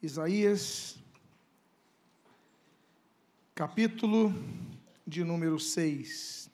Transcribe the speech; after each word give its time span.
Isaías, 0.00 0.96
capítulo 3.52 4.32
de 5.04 5.24
número 5.24 5.58
6. 5.58 6.48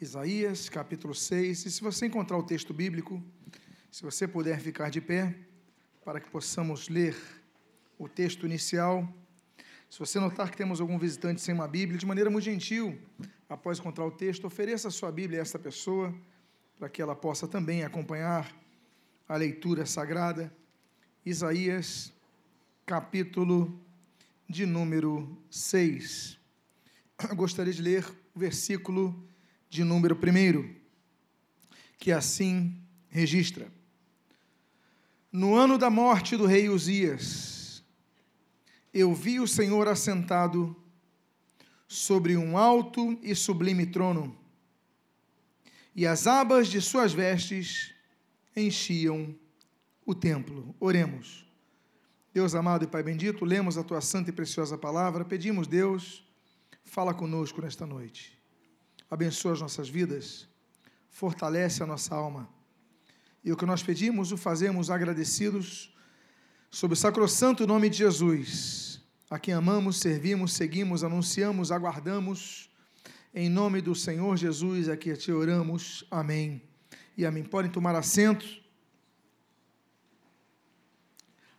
Isaías, 0.00 0.70
capítulo 0.70 1.14
6. 1.14 1.66
E 1.66 1.70
se 1.70 1.82
você 1.82 2.06
encontrar 2.06 2.38
o 2.38 2.42
texto 2.42 2.72
bíblico, 2.72 3.22
se 3.90 4.02
você 4.02 4.26
puder 4.26 4.58
ficar 4.58 4.88
de 4.88 5.02
pé, 5.02 5.36
para 6.02 6.18
que 6.18 6.30
possamos 6.30 6.88
ler 6.88 7.14
o 7.98 8.08
texto 8.08 8.46
inicial. 8.46 9.06
Se 9.90 9.98
você 9.98 10.18
notar 10.18 10.50
que 10.50 10.56
temos 10.56 10.80
algum 10.80 10.98
visitante 10.98 11.42
sem 11.42 11.52
uma 11.54 11.68
Bíblia, 11.68 11.98
de 11.98 12.06
maneira 12.06 12.30
muito 12.30 12.46
gentil, 12.46 12.98
após 13.50 13.78
encontrar 13.78 14.06
o 14.06 14.10
texto, 14.10 14.46
ofereça 14.46 14.88
a 14.88 14.90
sua 14.90 15.12
Bíblia 15.12 15.40
a 15.40 15.42
essa 15.42 15.58
pessoa 15.58 16.14
para 16.78 16.88
que 16.88 17.02
ela 17.02 17.16
possa 17.16 17.48
também 17.48 17.82
acompanhar 17.82 18.54
a 19.28 19.36
leitura 19.36 19.84
sagrada. 19.84 20.54
Isaías, 21.26 22.12
capítulo 22.86 23.82
de 24.48 24.64
número 24.64 25.36
6. 25.50 26.38
Eu 27.28 27.34
gostaria 27.34 27.72
de 27.72 27.82
ler 27.82 28.06
o 28.32 28.38
versículo 28.38 29.28
de 29.68 29.82
número 29.82 30.14
1, 30.14 30.74
que 31.98 32.12
assim 32.12 32.80
registra. 33.08 33.72
No 35.32 35.56
ano 35.56 35.76
da 35.76 35.90
morte 35.90 36.36
do 36.36 36.46
rei 36.46 36.68
Uzias, 36.68 37.82
eu 38.94 39.12
vi 39.12 39.40
o 39.40 39.48
Senhor 39.48 39.88
assentado 39.88 40.76
sobre 41.88 42.36
um 42.36 42.56
alto 42.56 43.18
e 43.20 43.34
sublime 43.34 43.84
trono 43.84 44.38
e 45.98 46.06
as 46.06 46.28
abas 46.28 46.68
de 46.68 46.80
suas 46.80 47.12
vestes 47.12 47.92
enchiam 48.54 49.34
o 50.06 50.14
templo. 50.14 50.72
Oremos. 50.78 51.44
Deus 52.32 52.54
amado 52.54 52.84
e 52.84 52.86
Pai 52.86 53.02
bendito, 53.02 53.44
lemos 53.44 53.76
a 53.76 53.82
tua 53.82 54.00
santa 54.00 54.30
e 54.30 54.32
preciosa 54.32 54.78
palavra, 54.78 55.24
pedimos, 55.24 55.66
Deus, 55.66 56.24
fala 56.84 57.12
conosco 57.12 57.60
nesta 57.60 57.84
noite. 57.84 58.40
Abençoa 59.10 59.54
as 59.54 59.60
nossas 59.60 59.88
vidas, 59.88 60.48
fortalece 61.10 61.82
a 61.82 61.86
nossa 61.86 62.14
alma. 62.14 62.48
E 63.42 63.50
o 63.50 63.56
que 63.56 63.66
nós 63.66 63.82
pedimos, 63.82 64.30
o 64.30 64.36
fazemos 64.36 64.92
agradecidos, 64.92 65.92
sob 66.70 66.92
o 66.92 66.96
sacrossanto 66.96 67.66
nome 67.66 67.90
de 67.90 67.98
Jesus, 67.98 69.02
a 69.28 69.36
quem 69.36 69.52
amamos, 69.52 69.98
servimos, 69.98 70.52
seguimos, 70.52 71.02
anunciamos, 71.02 71.72
aguardamos 71.72 72.67
em 73.40 73.48
nome 73.48 73.80
do 73.80 73.94
Senhor 73.94 74.36
Jesus, 74.36 74.88
aqui 74.88 75.16
te 75.16 75.30
oramos. 75.30 76.04
Amém. 76.10 76.60
E 77.16 77.24
amém. 77.24 77.44
Podem 77.44 77.70
tomar 77.70 77.94
assento. 77.94 78.44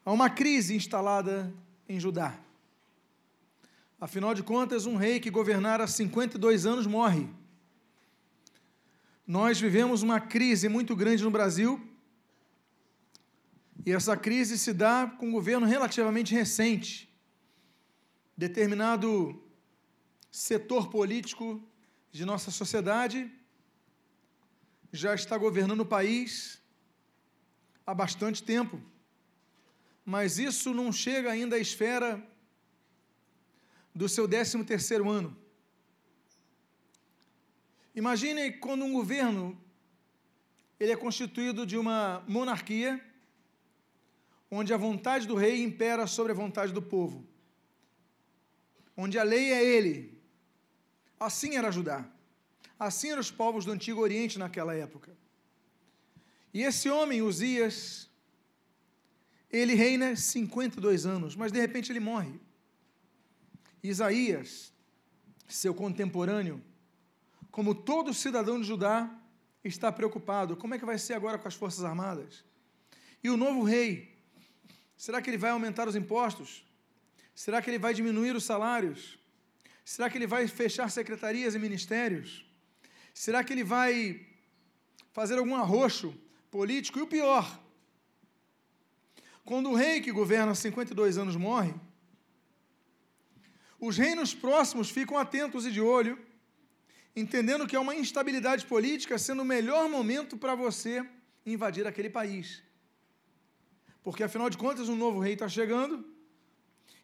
Há 0.03 0.11
uma 0.11 0.29
crise 0.29 0.75
instalada 0.75 1.53
em 1.87 1.97
Judá. 1.97 2.37
Afinal 3.97 4.33
de 4.33 4.43
contas, 4.43 4.85
um 4.85 4.97
rei 4.97 5.21
que 5.21 5.29
governara 5.29 5.87
52 5.87 6.65
anos 6.65 6.85
morre. 6.85 7.29
Nós 9.25 9.57
vivemos 9.57 10.01
uma 10.01 10.19
crise 10.19 10.67
muito 10.67 10.93
grande 10.97 11.23
no 11.23 11.31
Brasil. 11.31 11.79
E 13.85 13.93
essa 13.93 14.17
crise 14.17 14.57
se 14.57 14.73
dá 14.73 15.07
com 15.17 15.29
um 15.29 15.31
governo 15.31 15.65
relativamente 15.65 16.35
recente. 16.35 17.09
Determinado 18.35 19.41
setor 20.29 20.89
político 20.89 21.63
de 22.11 22.25
nossa 22.25 22.51
sociedade 22.51 23.31
já 24.91 25.13
está 25.13 25.37
governando 25.37 25.81
o 25.81 25.85
país 25.85 26.61
há 27.85 27.93
bastante 27.93 28.41
tempo, 28.41 28.81
mas 30.03 30.39
isso 30.39 30.73
não 30.73 30.91
chega 30.91 31.31
ainda 31.31 31.55
à 31.55 31.59
esfera 31.59 32.23
do 33.93 34.09
seu 34.09 34.27
13 34.27 34.63
terceiro 34.63 35.09
ano. 35.09 35.37
Imagine 37.95 38.53
quando 38.53 38.85
um 38.85 38.93
governo 38.93 39.59
ele 40.79 40.91
é 40.91 40.95
constituído 40.95 41.65
de 41.65 41.77
uma 41.77 42.23
monarquia 42.27 43.03
onde 44.49 44.73
a 44.73 44.77
vontade 44.77 45.27
do 45.27 45.35
rei 45.35 45.61
impera 45.63 46.07
sobre 46.07 46.31
a 46.31 46.35
vontade 46.35 46.71
do 46.71 46.81
povo 46.81 47.29
onde 48.99 49.17
a 49.17 49.23
lei 49.23 49.53
é 49.53 49.63
ele. 49.63 50.18
Assim 51.19 51.55
era 51.55 51.71
Judá. 51.71 52.05
Assim 52.79 53.09
eram 53.09 53.19
os 53.19 53.29
povos 53.29 53.65
do 53.65 53.71
Antigo 53.71 53.99
Oriente 53.99 54.39
naquela 54.39 54.73
época. 54.73 55.15
E 56.53 56.63
esse 56.63 56.89
homem, 56.89 57.21
Uzias, 57.21 58.09
ele 59.51 59.73
reina 59.73 60.15
52 60.15 61.05
anos, 61.05 61.35
mas 61.35 61.51
de 61.51 61.59
repente 61.59 61.91
ele 61.91 61.99
morre. 61.99 62.39
Isaías, 63.83 64.73
seu 65.47 65.73
contemporâneo, 65.73 66.63
como 67.51 67.75
todo 67.75 68.13
cidadão 68.13 68.59
de 68.59 68.65
Judá, 68.65 69.13
está 69.63 69.91
preocupado. 69.91 70.55
Como 70.55 70.73
é 70.73 70.79
que 70.79 70.85
vai 70.85 70.97
ser 70.97 71.13
agora 71.13 71.37
com 71.37 71.47
as 71.47 71.55
Forças 71.55 71.83
Armadas? 71.83 72.45
E 73.21 73.29
o 73.29 73.35
novo 73.35 73.63
rei, 73.63 74.17
será 74.95 75.21
que 75.21 75.29
ele 75.29 75.37
vai 75.37 75.51
aumentar 75.51 75.87
os 75.87 75.95
impostos? 75.95 76.63
Será 77.35 77.61
que 77.61 77.69
ele 77.69 77.79
vai 77.79 77.93
diminuir 77.93 78.35
os 78.35 78.45
salários? 78.45 79.18
Será 79.89 80.07
que 80.07 80.19
ele 80.19 80.27
vai 80.27 80.47
fechar 80.47 80.87
secretarias 80.91 81.55
e 81.55 81.59
ministérios? 81.59 82.45
Será 83.11 83.43
que 83.43 83.51
ele 83.51 83.63
vai 83.63 84.23
fazer 85.11 85.39
algum 85.39 85.55
arroxo 85.55 86.13
político? 86.51 86.99
E 86.99 87.01
o 87.01 87.07
pior, 87.07 87.59
quando 89.43 89.71
o 89.71 89.73
rei 89.73 89.99
que 89.99 90.11
governa 90.11 90.51
há 90.51 90.55
52 90.55 91.17
anos 91.17 91.35
morre, 91.35 91.73
os 93.79 93.97
reinos 93.97 94.31
próximos 94.31 94.91
ficam 94.91 95.17
atentos 95.17 95.65
e 95.65 95.71
de 95.71 95.81
olho, 95.81 96.19
entendendo 97.15 97.65
que 97.65 97.75
é 97.75 97.79
uma 97.79 97.95
instabilidade 97.95 98.67
política, 98.67 99.17
sendo 99.17 99.41
o 99.41 99.51
melhor 99.55 99.89
momento 99.89 100.37
para 100.37 100.53
você 100.53 101.03
invadir 101.43 101.87
aquele 101.87 102.11
país. 102.11 102.61
Porque, 104.03 104.21
afinal 104.21 104.51
de 104.51 104.57
contas, 104.65 104.87
um 104.87 104.95
novo 104.95 105.19
rei 105.19 105.33
está 105.33 105.49
chegando 105.49 106.05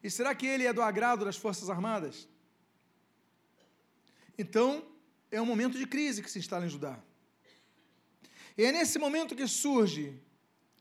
e 0.04 0.12
será 0.12 0.36
que 0.36 0.46
ele 0.46 0.68
é 0.68 0.72
do 0.72 0.84
agrado 0.84 1.26
das 1.26 1.36
Forças 1.36 1.68
Armadas? 1.68 2.35
Então, 4.38 4.86
é 5.32 5.42
um 5.42 5.46
momento 5.46 5.78
de 5.78 5.86
crise 5.86 6.22
que 6.22 6.30
se 6.30 6.40
instala 6.40 6.66
em 6.66 6.70
Judá. 6.70 7.00
E 8.58 8.64
é 8.64 8.72
nesse 8.72 8.98
momento 8.98 9.36
que 9.36 9.48
surge 9.48 10.14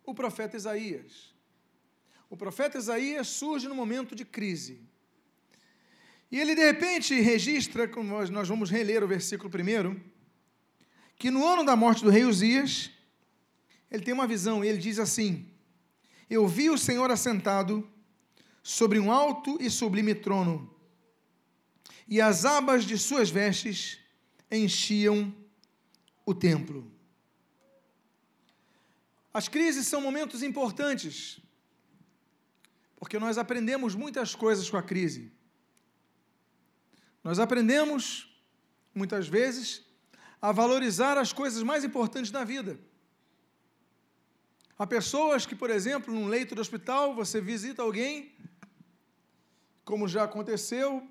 o 0.05 0.15
profeta 0.15 0.57
Isaías. 0.57 1.35
O 2.31 2.37
profeta 2.37 2.79
Isaías 2.79 3.29
surge 3.29 3.69
no 3.69 3.75
momento 3.75 4.15
de 4.15 4.25
crise. 4.25 4.81
E 6.31 6.41
ele, 6.41 6.55
de 6.55 6.65
repente, 6.65 7.15
registra, 7.21 7.87
como 7.87 8.13
nós 8.29 8.49
vamos 8.49 8.71
reler 8.71 9.05
o 9.05 9.09
versículo 9.09 9.51
primeiro, 9.51 10.01
que 11.17 11.31
no 11.31 11.47
ano 11.47 11.65
da 11.65 11.77
morte 11.77 12.03
do 12.03 12.11
rei 12.11 12.25
Uzias, 12.25 12.91
ele 13.91 14.03
tem 14.03 14.13
uma 14.13 14.27
visão 14.27 14.65
e 14.65 14.69
ele 14.69 14.79
diz 14.79 14.99
assim: 14.99 15.49
Eu 16.29 16.49
vi 16.49 16.71
o 16.71 16.79
Senhor 16.79 17.11
assentado 17.11 17.89
sobre 18.63 18.99
um 18.99 19.13
alto 19.13 19.57
e 19.61 19.71
sublime 19.71 20.15
trono, 20.15 20.74
e 22.07 22.21
as 22.21 22.45
abas 22.45 22.85
de 22.85 22.99
suas 22.99 23.31
vestes 23.31 23.99
enchiam 24.51 25.35
o 26.25 26.35
templo. 26.35 26.91
As 29.33 29.49
crises 29.49 29.87
são 29.87 30.01
momentos 30.01 30.43
importantes, 30.43 31.41
porque 32.97 33.19
nós 33.19 33.37
aprendemos 33.37 33.95
muitas 33.95 34.35
coisas 34.35 34.71
com 34.71 34.77
a 34.77 34.83
crise. 34.83 35.33
Nós 37.23 37.39
aprendemos, 37.39 38.29
muitas 38.95 39.27
vezes, 39.27 39.83
a 40.41 40.53
valorizar 40.53 41.19
as 41.19 41.33
coisas 41.33 41.63
mais 41.63 41.85
importantes 41.85 42.31
da 42.31 42.45
vida. 42.45 42.79
Há 44.79 44.87
pessoas 44.87 45.47
que, 45.47 45.55
por 45.55 45.71
exemplo, 45.71 46.13
num 46.15 46.29
leito 46.29 46.55
de 46.55 46.61
hospital, 46.61 47.15
você 47.15 47.41
visita 47.41 47.83
alguém 47.83 48.35
como 49.85 50.09
já 50.09 50.25
aconteceu, 50.25 51.07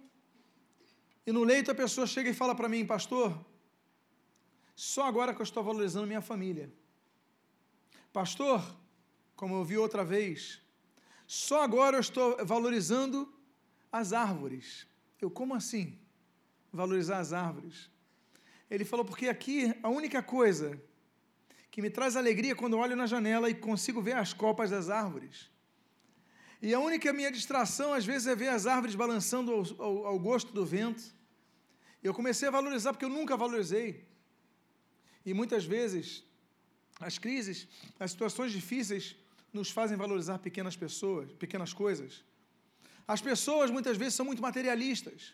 e 1.26 1.32
no 1.32 1.44
leito 1.44 1.72
a 1.72 1.76
pessoa 1.76 2.06
chega 2.06 2.30
e 2.30 2.34
fala 2.34 2.54
para 2.54 2.68
mim, 2.68 2.86
pastor, 2.86 3.38
só 4.76 5.06
agora 5.06 5.34
que 5.34 5.42
eu 5.42 5.44
estou 5.44 5.64
valorizando 5.64 6.08
minha 6.08 6.22
família. 6.22 6.72
Pastor, 8.12 8.64
como 9.36 9.56
eu 9.56 9.64
vi 9.64 9.78
outra 9.78 10.04
vez, 10.04 10.62
só 11.26 11.64
agora 11.64 11.98
eu 11.98 12.02
estou 12.02 12.46
valorizando 12.46 13.32
as 13.92 14.14
árvores. 14.14 14.88
Eu, 15.22 15.32
como 15.32 15.54
assim? 15.54 15.98
Valorizar 16.72 17.20
as 17.20 17.32
árvores? 17.32 17.90
Ele 18.70 18.84
falou, 18.84 19.06
porque 19.06 19.30
aqui 19.30 19.74
a 19.82 19.90
única 19.90 20.22
coisa 20.22 20.82
que 21.72 21.82
me 21.82 21.90
traz 21.90 22.16
alegria 22.16 22.56
quando 22.56 22.78
olho 22.78 22.96
na 22.96 23.08
janela 23.08 23.50
e 23.50 23.56
consigo 23.56 24.02
ver 24.02 24.16
as 24.16 24.34
copas 24.34 24.70
das 24.70 24.90
árvores. 24.90 25.50
E 26.66 26.74
a 26.74 26.80
única 26.80 27.12
minha 27.12 27.30
distração, 27.30 27.94
às 27.94 28.06
vezes, 28.06 28.26
é 28.26 28.34
ver 28.34 28.48
as 28.48 28.66
árvores 28.66 28.96
balançando 28.96 29.52
ao, 29.52 29.64
ao, 29.86 30.08
ao 30.08 30.18
gosto 30.28 30.54
do 30.54 30.66
vento. 30.66 31.04
Eu 32.02 32.14
comecei 32.14 32.48
a 32.48 32.52
valorizar 32.52 32.94
porque 32.94 33.04
eu 33.04 33.10
nunca 33.10 33.36
valorizei. 33.36 34.08
E 35.26 35.34
muitas 35.34 35.66
vezes 35.66 36.24
as 37.02 37.18
crises, 37.18 37.68
as 38.00 38.12
situações 38.12 38.54
difíceis 38.54 39.14
nos 39.52 39.70
fazem 39.72 39.98
valorizar 39.98 40.40
pequenas 40.40 40.78
pessoas, 40.78 41.34
pequenas 41.34 41.74
coisas. 41.74 42.24
As 43.06 43.22
pessoas 43.22 43.70
muitas 43.70 43.98
vezes 43.98 44.14
são 44.14 44.26
muito 44.26 44.42
materialistas, 44.42 45.34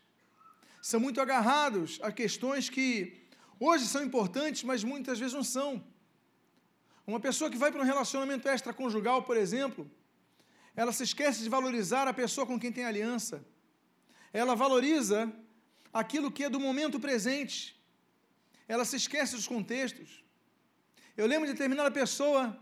são 0.81 0.99
muito 0.99 1.21
agarrados 1.21 1.99
a 2.01 2.11
questões 2.11 2.71
que 2.71 3.21
hoje 3.59 3.85
são 3.85 4.03
importantes, 4.03 4.63
mas 4.63 4.83
muitas 4.83 5.19
vezes 5.19 5.35
não 5.35 5.43
são. 5.43 5.71
Uma 7.05 7.19
pessoa 7.19 7.51
que 7.51 7.57
vai 7.63 7.71
para 7.71 7.83
um 7.83 7.91
relacionamento 7.93 8.49
extraconjugal, 8.49 9.21
por 9.21 9.37
exemplo, 9.37 9.87
ela 10.81 10.93
se 10.97 11.03
esquece 11.09 11.39
de 11.43 11.49
valorizar 11.49 12.05
a 12.07 12.13
pessoa 12.13 12.47
com 12.49 12.57
quem 12.61 12.71
tem 12.75 12.85
aliança. 12.85 13.35
Ela 14.31 14.55
valoriza 14.55 15.19
aquilo 16.01 16.31
que 16.35 16.45
é 16.45 16.49
do 16.49 16.59
momento 16.67 16.97
presente. 17.05 17.57
Ela 18.65 18.85
se 18.85 18.95
esquece 18.95 19.35
dos 19.35 19.47
contextos. 19.53 20.23
Eu 21.17 21.25
lembro 21.31 21.47
de 21.47 21.51
determinada 21.51 21.91
pessoa 21.91 22.57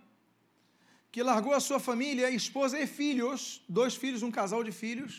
que 1.12 1.22
largou 1.22 1.54
a 1.54 1.60
sua 1.60 1.80
família, 1.80 2.32
esposa 2.32 2.80
e 2.80 2.88
filhos, 2.88 3.64
dois 3.70 3.94
filhos, 3.96 4.24
um 4.24 4.32
casal 4.32 4.64
de 4.64 4.72
filhos, 4.72 5.14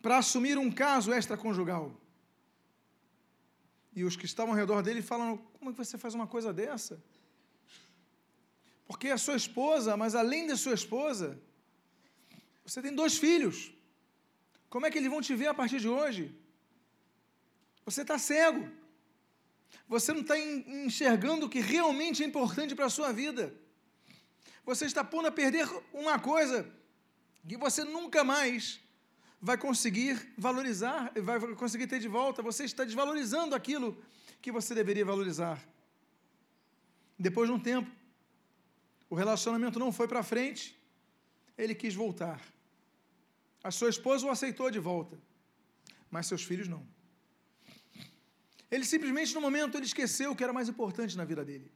para 0.00 0.18
assumir 0.18 0.56
um 0.56 0.70
caso 0.70 1.12
extraconjugal. 1.12 1.84
E 3.92 4.04
os 4.04 4.14
que 4.14 4.26
estavam 4.32 4.52
ao 4.52 4.60
redor 4.62 4.82
dele 4.82 5.02
falam: 5.02 5.36
como 5.54 5.70
é 5.70 5.72
que 5.72 5.84
você 5.84 5.98
faz 5.98 6.14
uma 6.14 6.28
coisa 6.28 6.52
dessa? 6.52 7.02
Porque 8.90 9.08
a 9.08 9.16
sua 9.24 9.36
esposa, 9.36 9.96
mas 9.96 10.16
além 10.16 10.48
da 10.48 10.56
sua 10.56 10.74
esposa, 10.74 11.40
você 12.64 12.82
tem 12.82 12.92
dois 12.92 13.16
filhos. 13.24 13.58
Como 14.68 14.84
é 14.84 14.90
que 14.90 14.98
eles 14.98 15.12
vão 15.14 15.20
te 15.26 15.32
ver 15.40 15.46
a 15.46 15.54
partir 15.54 15.78
de 15.84 15.88
hoje? 15.88 16.22
Você 17.84 18.00
está 18.02 18.18
cego. 18.18 18.68
Você 19.88 20.12
não 20.12 20.22
está 20.22 20.36
enxergando 20.36 21.46
o 21.46 21.48
que 21.48 21.60
realmente 21.60 22.24
é 22.24 22.26
importante 22.26 22.74
para 22.74 22.86
a 22.86 22.90
sua 22.90 23.12
vida. 23.12 23.54
Você 24.64 24.86
está 24.86 25.04
pondo 25.04 25.28
a 25.28 25.30
perder 25.30 25.68
uma 25.92 26.18
coisa 26.18 26.68
que 27.48 27.56
você 27.56 27.84
nunca 27.84 28.24
mais 28.24 28.80
vai 29.40 29.56
conseguir 29.56 30.14
valorizar, 30.36 31.12
vai 31.22 31.38
conseguir 31.54 31.86
ter 31.86 32.00
de 32.00 32.08
volta. 32.08 32.42
Você 32.42 32.64
está 32.64 32.82
desvalorizando 32.82 33.54
aquilo 33.54 33.96
que 34.42 34.50
você 34.50 34.74
deveria 34.74 35.04
valorizar. 35.04 35.64
Depois 37.16 37.48
de 37.48 37.54
um 37.54 37.60
tempo, 37.60 37.99
o 39.10 39.16
relacionamento 39.16 39.78
não 39.78 39.92
foi 39.92 40.06
para 40.06 40.22
frente, 40.22 40.80
ele 41.58 41.74
quis 41.74 41.94
voltar. 41.94 42.40
A 43.62 43.70
sua 43.70 43.90
esposa 43.90 44.24
o 44.24 44.30
aceitou 44.30 44.70
de 44.70 44.78
volta, 44.78 45.18
mas 46.10 46.26
seus 46.26 46.44
filhos 46.44 46.68
não. 46.68 46.86
Ele 48.70 48.84
simplesmente, 48.84 49.34
no 49.34 49.40
momento, 49.40 49.76
ele 49.76 49.84
esqueceu 49.84 50.30
o 50.30 50.36
que 50.36 50.44
era 50.44 50.52
mais 50.52 50.68
importante 50.68 51.16
na 51.16 51.24
vida 51.24 51.44
dele. 51.44 51.70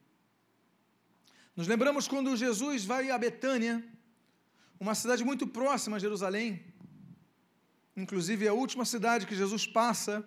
Nos 1.56 1.66
lembramos 1.66 2.06
quando 2.06 2.36
Jesus 2.36 2.84
vai 2.84 3.10
a 3.10 3.18
Betânia, 3.18 3.84
uma 4.78 4.94
cidade 4.94 5.24
muito 5.24 5.46
próxima 5.46 5.96
a 5.96 6.00
Jerusalém, 6.00 6.64
inclusive 7.96 8.46
a 8.46 8.52
última 8.52 8.84
cidade 8.84 9.26
que 9.26 9.34
Jesus 9.34 9.66
passa 9.66 10.26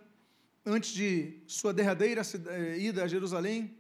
antes 0.66 0.92
de 0.92 1.42
sua 1.48 1.74
derradeira 1.74 2.22
eh, 2.50 2.78
ida 2.80 3.04
a 3.04 3.08
Jerusalém, 3.08 3.78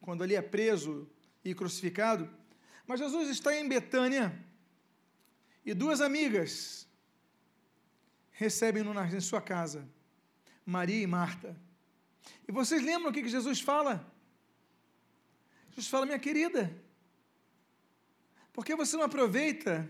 quando 0.00 0.22
ali 0.22 0.34
é 0.34 0.42
preso 0.42 1.06
e 1.44 1.54
crucificado. 1.54 2.39
Mas 2.86 3.00
Jesus 3.00 3.28
está 3.28 3.54
em 3.54 3.68
Betânia 3.68 4.36
e 5.64 5.74
duas 5.74 6.00
amigas 6.00 6.88
recebem-no 8.32 8.92
em 8.98 9.20
sua 9.20 9.40
casa, 9.40 9.86
Maria 10.64 11.02
e 11.02 11.06
Marta. 11.06 11.56
E 12.48 12.52
vocês 12.52 12.82
lembram 12.82 13.10
o 13.10 13.12
que 13.12 13.28
Jesus 13.28 13.60
fala? 13.60 14.10
Jesus 15.70 15.88
fala, 15.88 16.06
minha 16.06 16.18
querida, 16.18 16.74
por 18.52 18.64
que 18.64 18.74
você 18.74 18.96
não 18.96 19.04
aproveita 19.04 19.88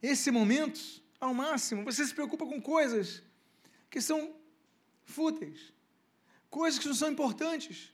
esse 0.00 0.30
momento 0.30 0.80
ao 1.20 1.34
máximo? 1.34 1.84
Você 1.84 2.04
se 2.06 2.14
preocupa 2.14 2.46
com 2.46 2.60
coisas 2.60 3.22
que 3.90 4.00
são 4.00 4.34
fúteis, 5.04 5.72
coisas 6.48 6.78
que 6.78 6.86
não 6.86 6.94
são 6.94 7.10
importantes. 7.10 7.92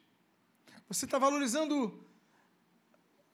Você 0.88 1.04
está 1.04 1.18
valorizando 1.18 2.04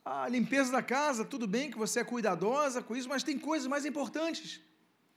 a 0.06 0.29
limpeza 0.29 0.70
da 0.70 0.81
casa, 0.81 1.25
tudo 1.25 1.49
bem 1.49 1.69
que 1.69 1.76
você 1.76 1.99
é 1.99 2.05
cuidadosa 2.05 2.81
com 2.81 2.94
isso, 2.94 3.08
mas 3.08 3.25
tem 3.25 3.37
coisas 3.37 3.67
mais 3.67 3.85
importantes. 3.85 4.61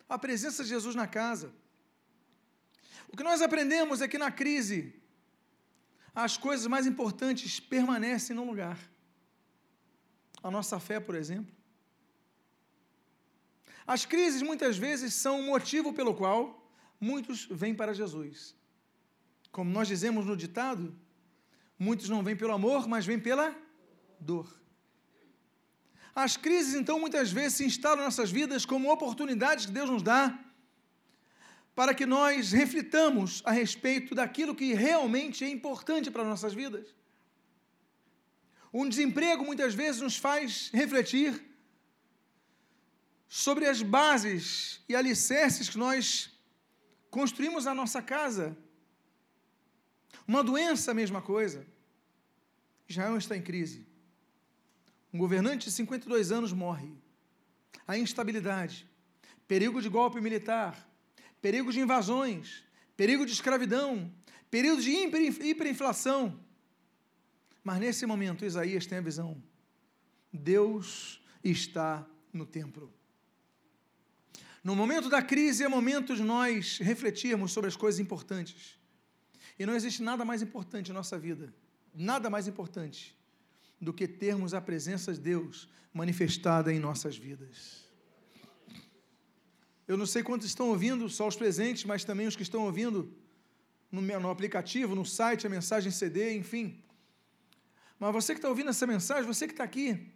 A 0.10 0.18
presença 0.18 0.64
de 0.64 0.70
Jesus 0.70 0.96
na 0.96 1.06
casa. 1.06 1.54
O 3.08 3.16
que 3.16 3.22
nós 3.22 3.40
aprendemos 3.44 4.02
é 4.02 4.08
que 4.08 4.18
na 4.18 4.32
crise, 4.32 5.00
as 6.14 6.38
coisas 6.38 6.66
mais 6.66 6.88
importantes 6.88 7.60
permanecem 7.60 8.36
no 8.36 8.44
lugar. 8.44 8.80
A 10.42 10.50
nossa 10.50 10.80
fé, 10.80 11.00
por 11.00 11.14
exemplo. 11.14 11.54
As 13.86 14.06
crises 14.08 14.42
muitas 14.42 14.76
vezes 14.76 15.14
são 15.14 15.40
o 15.40 15.46
motivo 15.46 15.94
pelo 15.94 16.16
qual 16.16 16.68
muitos 17.00 17.46
vêm 17.46 17.76
para 17.76 17.94
Jesus. 17.94 18.56
Como 19.52 19.70
nós 19.70 19.88
dizemos 19.88 20.26
no 20.26 20.36
ditado, 20.36 21.00
muitos 21.78 22.10
não 22.10 22.24
vêm 22.24 22.36
pelo 22.36 22.54
amor, 22.54 22.88
mas 22.88 23.06
vêm 23.06 23.20
pela 23.20 23.56
dor. 24.20 24.59
As 26.16 26.36
crises, 26.36 26.74
então, 26.74 27.00
muitas 27.00 27.32
vezes 27.32 27.58
se 27.58 27.66
instalam 27.66 28.02
em 28.02 28.06
nossas 28.06 28.32
vidas 28.32 28.66
como 28.66 28.92
oportunidades 28.92 29.66
que 29.66 29.72
Deus 29.72 29.90
nos 29.90 30.04
dá 30.04 30.38
para 31.80 31.94
que 31.94 32.06
nós 32.06 32.52
reflitamos 32.52 33.42
a 33.46 33.52
respeito 33.52 34.14
daquilo 34.14 34.54
que 34.54 34.74
realmente 34.74 35.46
é 35.46 35.50
importante 35.50 36.12
para 36.12 36.24
as 36.24 36.28
nossas 36.28 36.54
vidas. 36.54 36.94
Um 38.74 38.88
desemprego 38.88 39.46
muitas 39.46 39.74
vezes 39.74 40.02
nos 40.02 40.18
faz 40.18 40.70
refletir 40.74 41.42
sobre 43.30 43.66
as 43.66 43.82
bases 43.82 44.84
e 44.90 44.96
alicerces 44.96 45.70
que 45.70 45.78
nós 45.78 46.38
construímos 47.10 47.66
a 47.66 47.74
nossa 47.74 48.02
casa. 48.02 48.58
Uma 50.28 50.44
doença, 50.44 50.92
a 50.92 50.94
mesma 50.94 51.22
coisa. 51.22 51.66
Israel 52.88 53.18
está 53.18 53.38
em 53.38 53.42
crise. 53.42 53.89
Um 55.14 55.18
governante 55.18 55.66
de 55.66 55.72
52 55.72 56.32
anos 56.32 56.54
morre. 56.54 56.92
A 57.88 57.98
instabilidade, 57.98 58.88
perigo 59.48 59.82
de 59.82 59.90
golpe 59.90 60.22
militar, 60.22 60.88
perigo 61.42 61.72
de 61.72 61.80
invasões, 61.80 62.64
perigo 62.96 63.26
de 63.26 63.32
escravidão, 63.32 64.14
período 64.52 64.82
de 64.82 64.92
hiperinflação. 64.92 66.40
Mas 67.64 67.80
nesse 67.80 68.06
momento, 68.06 68.46
Isaías 68.46 68.86
tem 68.86 69.00
a 69.00 69.02
visão: 69.02 69.42
Deus 70.32 71.20
está 71.44 72.06
no 72.32 72.46
templo. 72.46 72.94
No 74.64 74.76
momento 74.76 75.10
da 75.10 75.22
crise 75.22 75.64
é 75.64 75.68
momento 75.68 76.16
de 76.16 76.22
nós 76.22 76.78
refletirmos 76.78 77.52
sobre 77.52 77.70
as 77.70 77.76
coisas 77.76 78.00
importantes. 78.00 78.78
E 79.58 79.66
não 79.66 79.74
existe 79.74 80.04
nada 80.04 80.24
mais 80.24 80.42
importante 80.42 80.90
na 80.90 80.96
nossa 80.96 81.18
vida, 81.18 81.54
nada 81.94 82.30
mais 82.30 82.48
importante 82.48 83.18
do 83.80 83.94
que 83.94 84.08
termos 84.08 84.54
a 84.54 84.62
presença 84.62 85.14
de 85.14 85.20
Deus 85.20 85.70
manifestada 85.94 86.74
em 86.74 86.80
nossas 86.80 87.18
vidas. 87.18 87.88
Eu 89.88 89.98
não 89.98 90.06
sei 90.06 90.22
quantos 90.22 90.48
estão 90.48 90.70
ouvindo, 90.70 91.10
só 91.10 91.28
os 91.28 91.36
presentes, 91.36 91.84
mas 91.84 92.04
também 92.04 92.28
os 92.28 92.36
que 92.36 92.44
estão 92.44 92.64
ouvindo 92.64 93.12
no, 93.92 94.02
no 94.02 94.30
aplicativo, 94.30 94.94
no 94.94 95.06
site, 95.06 95.48
a 95.48 95.50
mensagem 95.50 95.92
CD, 95.92 96.36
enfim. 96.36 96.84
Mas 97.98 98.14
você 98.14 98.34
que 98.34 98.38
está 98.38 98.50
ouvindo 98.50 98.70
essa 98.70 98.86
mensagem, 98.86 99.26
você 99.26 99.48
que 99.48 99.54
está 99.54 99.64
aqui, 99.64 100.14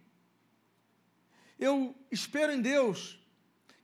eu 1.58 1.94
espero 2.10 2.52
em 2.52 2.60
Deus 2.60 3.20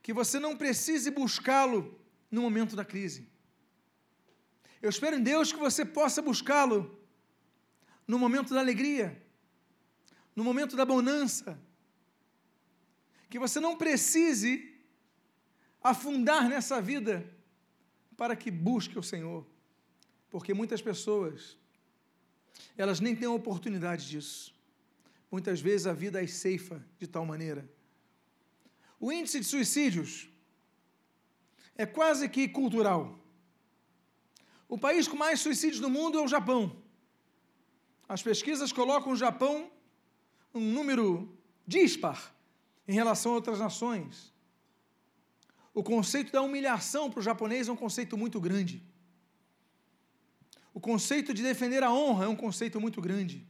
que 0.01 0.13
você 0.13 0.39
não 0.39 0.55
precise 0.55 1.11
buscá-lo 1.11 1.99
no 2.29 2.41
momento 2.41 2.75
da 2.75 2.85
crise. 2.85 3.29
Eu 4.81 4.89
espero 4.89 5.17
em 5.17 5.21
Deus 5.21 5.51
que 5.51 5.59
você 5.59 5.85
possa 5.85 6.21
buscá-lo 6.21 6.99
no 8.07 8.17
momento 8.17 8.53
da 8.53 8.59
alegria, 8.59 9.21
no 10.35 10.43
momento 10.43 10.75
da 10.75 10.85
bonança. 10.85 11.59
Que 13.29 13.39
você 13.39 13.59
não 13.59 13.77
precise 13.77 14.71
afundar 15.81 16.47
nessa 16.49 16.81
vida 16.81 17.25
para 18.15 18.35
que 18.35 18.51
busque 18.51 18.99
o 18.99 19.03
Senhor. 19.03 19.45
Porque 20.29 20.53
muitas 20.53 20.81
pessoas, 20.81 21.57
elas 22.77 22.99
nem 22.99 23.15
têm 23.15 23.27
a 23.27 23.31
oportunidade 23.31 24.07
disso. 24.07 24.53
Muitas 25.31 25.61
vezes 25.61 25.87
a 25.87 25.93
vida 25.93 26.19
as 26.21 26.27
ceifa 26.27 26.85
de 26.99 27.07
tal 27.07 27.25
maneira. 27.25 27.69
O 28.99 29.11
índice 29.11 29.39
de 29.39 29.45
suicídios 29.45 30.29
é 31.75 31.85
quase 31.85 32.29
que 32.29 32.47
cultural. 32.47 33.19
O 34.67 34.77
país 34.77 35.07
com 35.07 35.17
mais 35.17 35.39
suicídios 35.39 35.81
do 35.81 35.89
mundo 35.89 36.19
é 36.19 36.21
o 36.21 36.27
Japão. 36.27 36.81
As 38.07 38.21
pesquisas 38.21 38.71
colocam 38.71 39.13
o 39.13 39.15
Japão 39.15 39.71
um 40.53 40.59
número 40.59 41.37
dispar 41.65 42.35
em 42.87 42.93
relação 42.93 43.31
a 43.31 43.35
outras 43.35 43.59
nações. 43.59 44.33
O 45.73 45.83
conceito 45.83 46.31
da 46.31 46.41
humilhação 46.41 47.09
para 47.09 47.19
o 47.19 47.23
japonês 47.23 47.67
é 47.67 47.71
um 47.71 47.77
conceito 47.77 48.17
muito 48.17 48.39
grande. 48.39 48.83
O 50.73 50.79
conceito 50.79 51.33
de 51.33 51.41
defender 51.43 51.83
a 51.83 51.91
honra 51.91 52.25
é 52.25 52.27
um 52.27 52.35
conceito 52.35 52.79
muito 52.79 53.01
grande. 53.01 53.47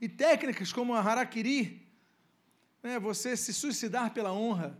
E 0.00 0.08
técnicas 0.08 0.72
como 0.72 0.94
a 0.94 1.00
harakiri, 1.00 1.86
né, 2.82 2.98
você 2.98 3.36
se 3.36 3.52
suicidar 3.52 4.12
pela 4.12 4.32
honra, 4.32 4.78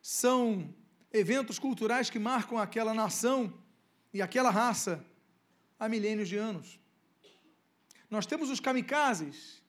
são 0.00 0.72
eventos 1.12 1.58
culturais 1.58 2.08
que 2.08 2.18
marcam 2.18 2.58
aquela 2.58 2.94
nação 2.94 3.52
e 4.12 4.22
aquela 4.22 4.50
raça 4.50 5.04
há 5.78 5.88
milênios 5.88 6.28
de 6.28 6.36
anos. 6.36 6.78
Nós 8.08 8.26
temos 8.26 8.50
os 8.50 8.60
kamikazes, 8.60 9.62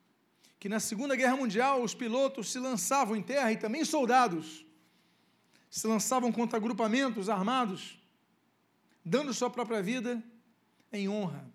que 0.60 0.70
na 0.70 0.80
Segunda 0.80 1.16
Guerra 1.16 1.36
Mundial 1.36 1.84
os 1.84 1.94
pilotos 1.94 2.52
se 2.52 2.60
lançavam 2.60 3.16
em 3.16 3.22
terra 3.22 3.52
e 3.52 3.58
também 3.58 3.86
soldados 3.86 4.66
se 5.70 5.86
lançavam 5.88 6.32
contra 6.32 6.58
agrupamentos 6.58 7.30
armados, 7.30 8.00
dando 9.04 9.34
sua 9.34 9.50
própria 9.50 9.82
vida 9.82 10.24
em 10.92 11.08
honra. 11.08 11.46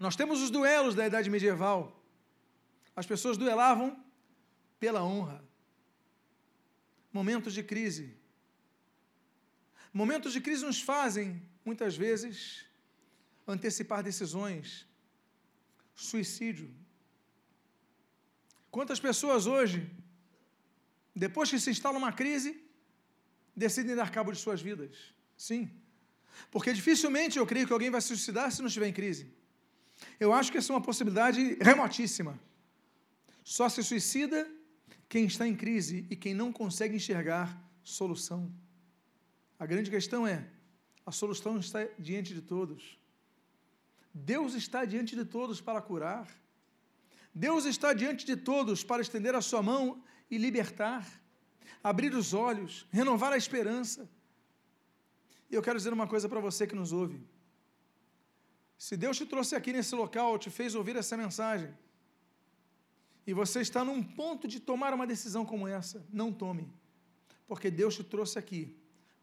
Nós 0.00 0.16
temos 0.16 0.40
os 0.42 0.50
duelos 0.50 0.94
da 0.94 1.06
idade 1.06 1.30
medieval. 1.30 2.02
As 2.96 3.06
pessoas 3.06 3.36
duelavam 3.36 4.02
pela 4.80 5.04
honra. 5.04 5.44
Momentos 7.12 7.54
de 7.54 7.62
crise. 7.62 8.16
Momentos 9.92 10.32
de 10.32 10.40
crise 10.40 10.64
nos 10.64 10.80
fazem, 10.80 11.40
muitas 11.64 11.96
vezes, 11.96 12.64
antecipar 13.46 14.02
decisões. 14.02 14.86
Suicídio. 15.94 16.74
Quantas 18.74 18.98
pessoas 18.98 19.46
hoje, 19.46 19.88
depois 21.14 21.48
que 21.48 21.60
se 21.60 21.70
instala 21.70 21.96
uma 21.96 22.12
crise, 22.20 22.50
decidem 23.54 23.94
dar 23.94 24.10
cabo 24.10 24.32
de 24.32 24.38
suas 24.44 24.60
vidas? 24.60 25.14
Sim. 25.36 25.70
Porque 26.50 26.72
dificilmente 26.72 27.38
eu 27.38 27.46
creio 27.46 27.68
que 27.68 27.72
alguém 27.72 27.88
vai 27.88 28.00
se 28.00 28.08
suicidar 28.08 28.50
se 28.50 28.60
não 28.62 28.66
estiver 28.66 28.88
em 28.88 28.92
crise. 28.92 29.32
Eu 30.18 30.32
acho 30.32 30.50
que 30.50 30.58
essa 30.58 30.72
é 30.72 30.74
uma 30.74 30.82
possibilidade 30.82 31.56
remotíssima. 31.60 32.36
Só 33.44 33.68
se 33.68 33.80
suicida 33.84 34.50
quem 35.08 35.24
está 35.24 35.46
em 35.46 35.54
crise 35.54 36.04
e 36.10 36.16
quem 36.16 36.34
não 36.34 36.52
consegue 36.52 36.96
enxergar 36.96 37.46
solução. 37.84 38.52
A 39.56 39.66
grande 39.66 39.88
questão 39.88 40.26
é: 40.26 40.48
a 41.06 41.12
solução 41.12 41.60
está 41.60 41.86
diante 41.96 42.34
de 42.34 42.42
todos. 42.42 42.98
Deus 44.12 44.52
está 44.54 44.84
diante 44.84 45.14
de 45.14 45.24
todos 45.24 45.60
para 45.60 45.80
curar. 45.80 46.26
Deus 47.34 47.64
está 47.64 47.92
diante 47.92 48.24
de 48.24 48.36
todos 48.36 48.84
para 48.84 49.02
estender 49.02 49.34
a 49.34 49.40
sua 49.40 49.62
mão 49.62 50.02
e 50.30 50.38
libertar, 50.38 51.04
abrir 51.82 52.14
os 52.14 52.32
olhos, 52.32 52.86
renovar 52.90 53.32
a 53.32 53.36
esperança. 53.36 54.08
E 55.50 55.54
eu 55.54 55.62
quero 55.62 55.76
dizer 55.76 55.92
uma 55.92 56.06
coisa 56.06 56.28
para 56.28 56.40
você 56.40 56.66
que 56.66 56.74
nos 56.74 56.92
ouve. 56.92 57.20
Se 58.78 58.96
Deus 58.96 59.16
te 59.16 59.26
trouxe 59.26 59.56
aqui 59.56 59.72
nesse 59.72 59.94
local, 59.94 60.38
te 60.38 60.50
fez 60.50 60.74
ouvir 60.74 60.96
essa 60.96 61.16
mensagem, 61.16 61.74
e 63.26 63.32
você 63.32 63.60
está 63.60 63.84
num 63.84 64.02
ponto 64.02 64.46
de 64.46 64.60
tomar 64.60 64.92
uma 64.92 65.06
decisão 65.06 65.46
como 65.46 65.66
essa, 65.66 66.06
não 66.12 66.32
tome, 66.32 66.70
porque 67.46 67.70
Deus 67.70 67.94
te 67.94 68.04
trouxe 68.04 68.38
aqui 68.38 68.76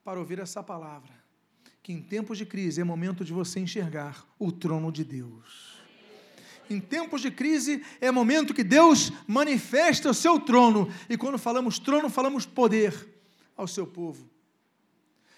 para 0.03 0.19
ouvir 0.19 0.39
essa 0.39 0.63
palavra, 0.63 1.13
que 1.83 1.93
em 1.93 2.01
tempos 2.01 2.37
de 2.37 2.45
crise 2.45 2.81
é 2.81 2.83
momento 2.83 3.23
de 3.23 3.31
você 3.31 3.59
enxergar 3.59 4.25
o 4.39 4.51
trono 4.51 4.91
de 4.91 5.03
Deus. 5.03 5.80
Em 6.71 6.79
tempos 6.79 7.21
de 7.21 7.29
crise 7.29 7.83
é 7.99 8.09
momento 8.09 8.53
que 8.53 8.63
Deus 8.63 9.11
manifesta 9.27 10.09
o 10.09 10.13
seu 10.13 10.39
trono, 10.39 10.91
e 11.09 11.17
quando 11.17 11.37
falamos 11.37 11.77
trono, 11.77 12.09
falamos 12.09 12.45
poder 12.45 13.07
ao 13.57 13.67
seu 13.67 13.85
povo. 13.85 14.29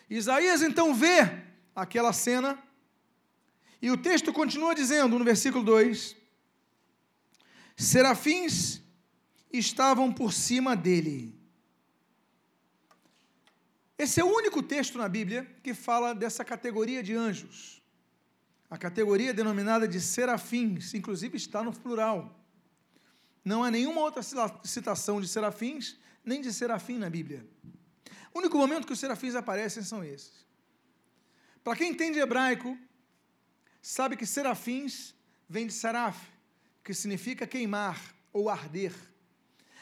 Isaías 0.10 0.62
então 0.62 0.94
vê 0.94 1.44
aquela 1.76 2.14
cena, 2.14 2.62
e 3.82 3.90
o 3.90 3.98
texto 3.98 4.32
continua 4.32 4.76
dizendo 4.76 5.18
no 5.18 5.26
versículo 5.26 5.64
2: 5.64 6.16
Serafins 7.76 8.82
estavam 9.52 10.14
por 10.14 10.32
cima 10.32 10.76
dele. 10.76 11.36
Esse 13.98 14.20
é 14.20 14.24
o 14.24 14.28
único 14.28 14.62
texto 14.62 14.98
na 14.98 15.10
Bíblia 15.10 15.48
que 15.64 15.74
fala 15.74 16.14
dessa 16.14 16.46
categoria 16.46 17.02
de 17.02 17.14
anjos. 17.14 17.83
A 18.74 18.78
categoria 18.80 19.36
denominada 19.36 19.88
de 19.88 20.02
serafins, 20.02 20.96
inclusive 20.96 21.38
está 21.38 21.62
no 21.62 21.72
plural. 21.72 22.44
Não 23.46 23.64
há 23.64 23.70
nenhuma 23.70 24.02
outra 24.02 24.24
citação 24.64 25.22
de 25.22 25.28
serafins, 25.28 25.96
nem 26.26 26.42
de 26.42 26.52
serafim 26.52 26.98
na 26.98 27.08
Bíblia. 27.08 27.46
O 28.34 28.40
único 28.40 28.58
momento 28.58 28.88
que 28.88 28.94
os 28.94 29.00
serafins 29.00 29.36
aparecem 29.36 29.84
são 29.84 30.04
esses. 30.04 30.44
Para 31.64 31.76
quem 31.76 31.92
entende 31.92 32.18
hebraico, 32.18 32.76
sabe 33.80 34.18
que 34.18 34.26
serafins 34.26 35.14
vem 35.48 35.68
de 35.68 35.74
seraf, 35.74 36.18
que 36.84 36.96
significa 36.96 37.46
queimar 37.46 38.02
ou 38.34 38.50
arder. 38.50 38.96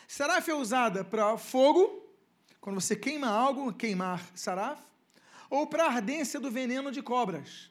Seraf 0.05 0.51
é 0.51 0.53
usada 0.53 1.05
para 1.05 1.37
fogo, 1.37 2.13
quando 2.59 2.81
você 2.81 2.97
queima 2.97 3.29
algo, 3.29 3.71
queimar 3.71 4.21
saraf, 4.35 4.81
ou 5.49 5.65
para 5.65 5.85
a 5.85 5.93
ardência 5.93 6.41
do 6.41 6.51
veneno 6.51 6.91
de 6.91 7.01
cobras. 7.01 7.70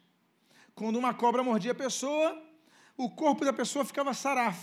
Quando 0.81 0.97
uma 0.99 1.13
cobra 1.13 1.43
mordia 1.43 1.73
a 1.73 1.75
pessoa, 1.75 2.43
o 2.97 3.11
corpo 3.11 3.45
da 3.45 3.53
pessoa 3.53 3.85
ficava 3.85 4.15
saraf, 4.15 4.59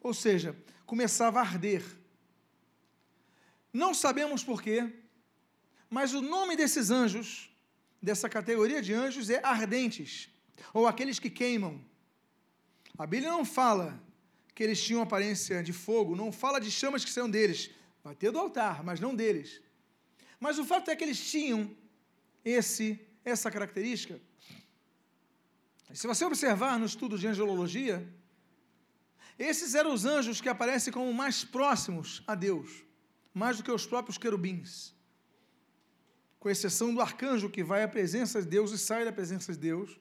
ou 0.00 0.12
seja, 0.12 0.56
começava 0.84 1.38
a 1.38 1.42
arder. 1.42 1.84
Não 3.72 3.94
sabemos 3.94 4.42
porquê, 4.42 4.92
mas 5.88 6.14
o 6.14 6.20
nome 6.20 6.56
desses 6.56 6.90
anjos, 6.90 7.48
dessa 8.02 8.28
categoria 8.28 8.82
de 8.82 8.92
anjos, 8.92 9.30
é 9.30 9.40
ardentes, 9.44 10.28
ou 10.74 10.84
aqueles 10.84 11.20
que 11.20 11.30
queimam. 11.30 11.80
A 12.98 13.06
Bíblia 13.06 13.30
não 13.30 13.44
fala 13.44 14.02
que 14.56 14.64
eles 14.64 14.82
tinham 14.82 15.00
aparência 15.00 15.62
de 15.62 15.72
fogo, 15.72 16.16
não 16.16 16.32
fala 16.32 16.60
de 16.60 16.72
chamas 16.72 17.04
que 17.04 17.10
saiam 17.12 17.30
deles. 17.30 17.70
Vai 18.02 18.16
ter 18.16 18.32
do 18.32 18.40
altar, 18.40 18.82
mas 18.82 18.98
não 18.98 19.14
deles. 19.14 19.62
Mas 20.40 20.58
o 20.58 20.64
fato 20.64 20.90
é 20.90 20.96
que 20.96 21.04
eles 21.04 21.30
tinham 21.30 21.70
esse, 22.44 22.98
essa 23.24 23.48
característica. 23.48 24.20
Se 25.92 26.06
você 26.06 26.24
observar 26.24 26.78
no 26.78 26.86
estudo 26.86 27.18
de 27.18 27.26
angelologia, 27.26 28.06
esses 29.38 29.74
eram 29.74 29.92
os 29.92 30.04
anjos 30.04 30.40
que 30.40 30.48
aparecem 30.48 30.92
como 30.92 31.12
mais 31.12 31.44
próximos 31.44 32.22
a 32.26 32.34
Deus, 32.34 32.84
mais 33.34 33.56
do 33.56 33.62
que 33.62 33.70
os 33.70 33.86
próprios 33.86 34.18
querubins 34.18 34.94
com 36.42 36.50
exceção 36.50 36.92
do 36.92 37.00
arcanjo 37.00 37.48
que 37.48 37.62
vai 37.62 37.84
à 37.84 37.88
presença 37.88 38.42
de 38.42 38.48
Deus 38.48 38.72
e 38.72 38.78
sai 38.78 39.04
da 39.04 39.12
presença 39.12 39.52
de 39.52 39.58
Deus, 39.60 39.96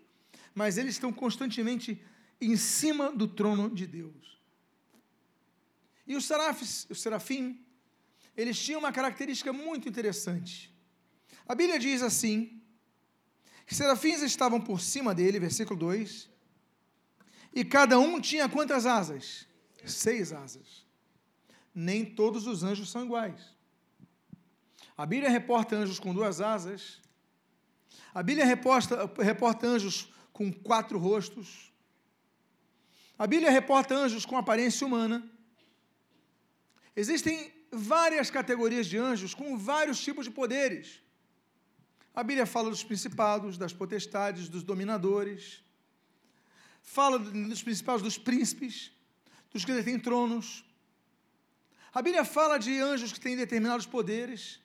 mas 0.55 0.75
eles 0.75 0.95
estão 0.95 1.13
constantemente 1.13 2.03
em 2.41 2.57
cima 2.57 3.11
do 3.11 3.27
trono 3.27 3.69
de 3.69 3.85
Deus. 3.85 4.41
E 6.07 6.15
os 6.15 6.25
serafis, 6.25 6.87
o 6.89 6.95
serafim, 6.95 7.63
eles 8.35 8.59
tinham 8.59 8.79
uma 8.79 8.91
característica 8.91 9.53
muito 9.53 9.87
interessante. 9.87 10.75
A 11.47 11.53
Bíblia 11.53 11.77
diz 11.77 12.01
assim: 12.01 12.59
que 13.71 13.75
serafins 13.77 14.21
estavam 14.21 14.59
por 14.59 14.81
cima 14.81 15.15
dele, 15.15 15.39
versículo 15.39 15.79
2, 15.79 16.29
e 17.55 17.63
cada 17.63 17.97
um 17.97 18.19
tinha 18.19 18.49
quantas 18.49 18.85
asas? 18.85 19.47
Seis 19.85 20.33
asas. 20.33 20.85
Nem 21.73 22.03
todos 22.03 22.47
os 22.47 22.63
anjos 22.63 22.91
são 22.91 23.05
iguais. 23.05 23.39
A 24.97 25.05
Bíblia 25.05 25.29
reporta 25.29 25.77
anjos 25.77 25.99
com 25.99 26.13
duas 26.13 26.41
asas. 26.41 26.99
A 28.13 28.21
Bíblia 28.21 28.45
reporta, 28.45 29.09
reporta 29.23 29.67
anjos 29.67 30.11
com 30.33 30.51
quatro 30.51 30.99
rostos. 30.99 31.71
A 33.17 33.25
Bíblia 33.25 33.51
reporta 33.51 33.95
anjos 33.95 34.25
com 34.25 34.35
aparência 34.35 34.85
humana. 34.85 35.31
Existem 36.93 37.53
várias 37.71 38.29
categorias 38.29 38.85
de 38.85 38.97
anjos 38.97 39.33
com 39.33 39.57
vários 39.57 40.01
tipos 40.01 40.25
de 40.25 40.31
poderes. 40.31 41.01
A 42.13 42.23
Bíblia 42.23 42.45
fala 42.45 42.69
dos 42.69 42.83
principados, 42.83 43.57
das 43.57 43.71
potestades, 43.71 44.49
dos 44.49 44.63
dominadores. 44.63 45.63
Fala 46.81 47.17
dos 47.17 47.63
principados, 47.63 48.01
dos 48.01 48.17
príncipes, 48.17 48.91
dos 49.51 49.63
que 49.63 49.73
detêm 49.73 49.97
tronos. 49.99 50.65
A 51.93 52.01
Bíblia 52.01 52.25
fala 52.25 52.57
de 52.57 52.79
anjos 52.79 53.13
que 53.13 53.19
têm 53.19 53.35
determinados 53.35 53.85
poderes. 53.85 54.59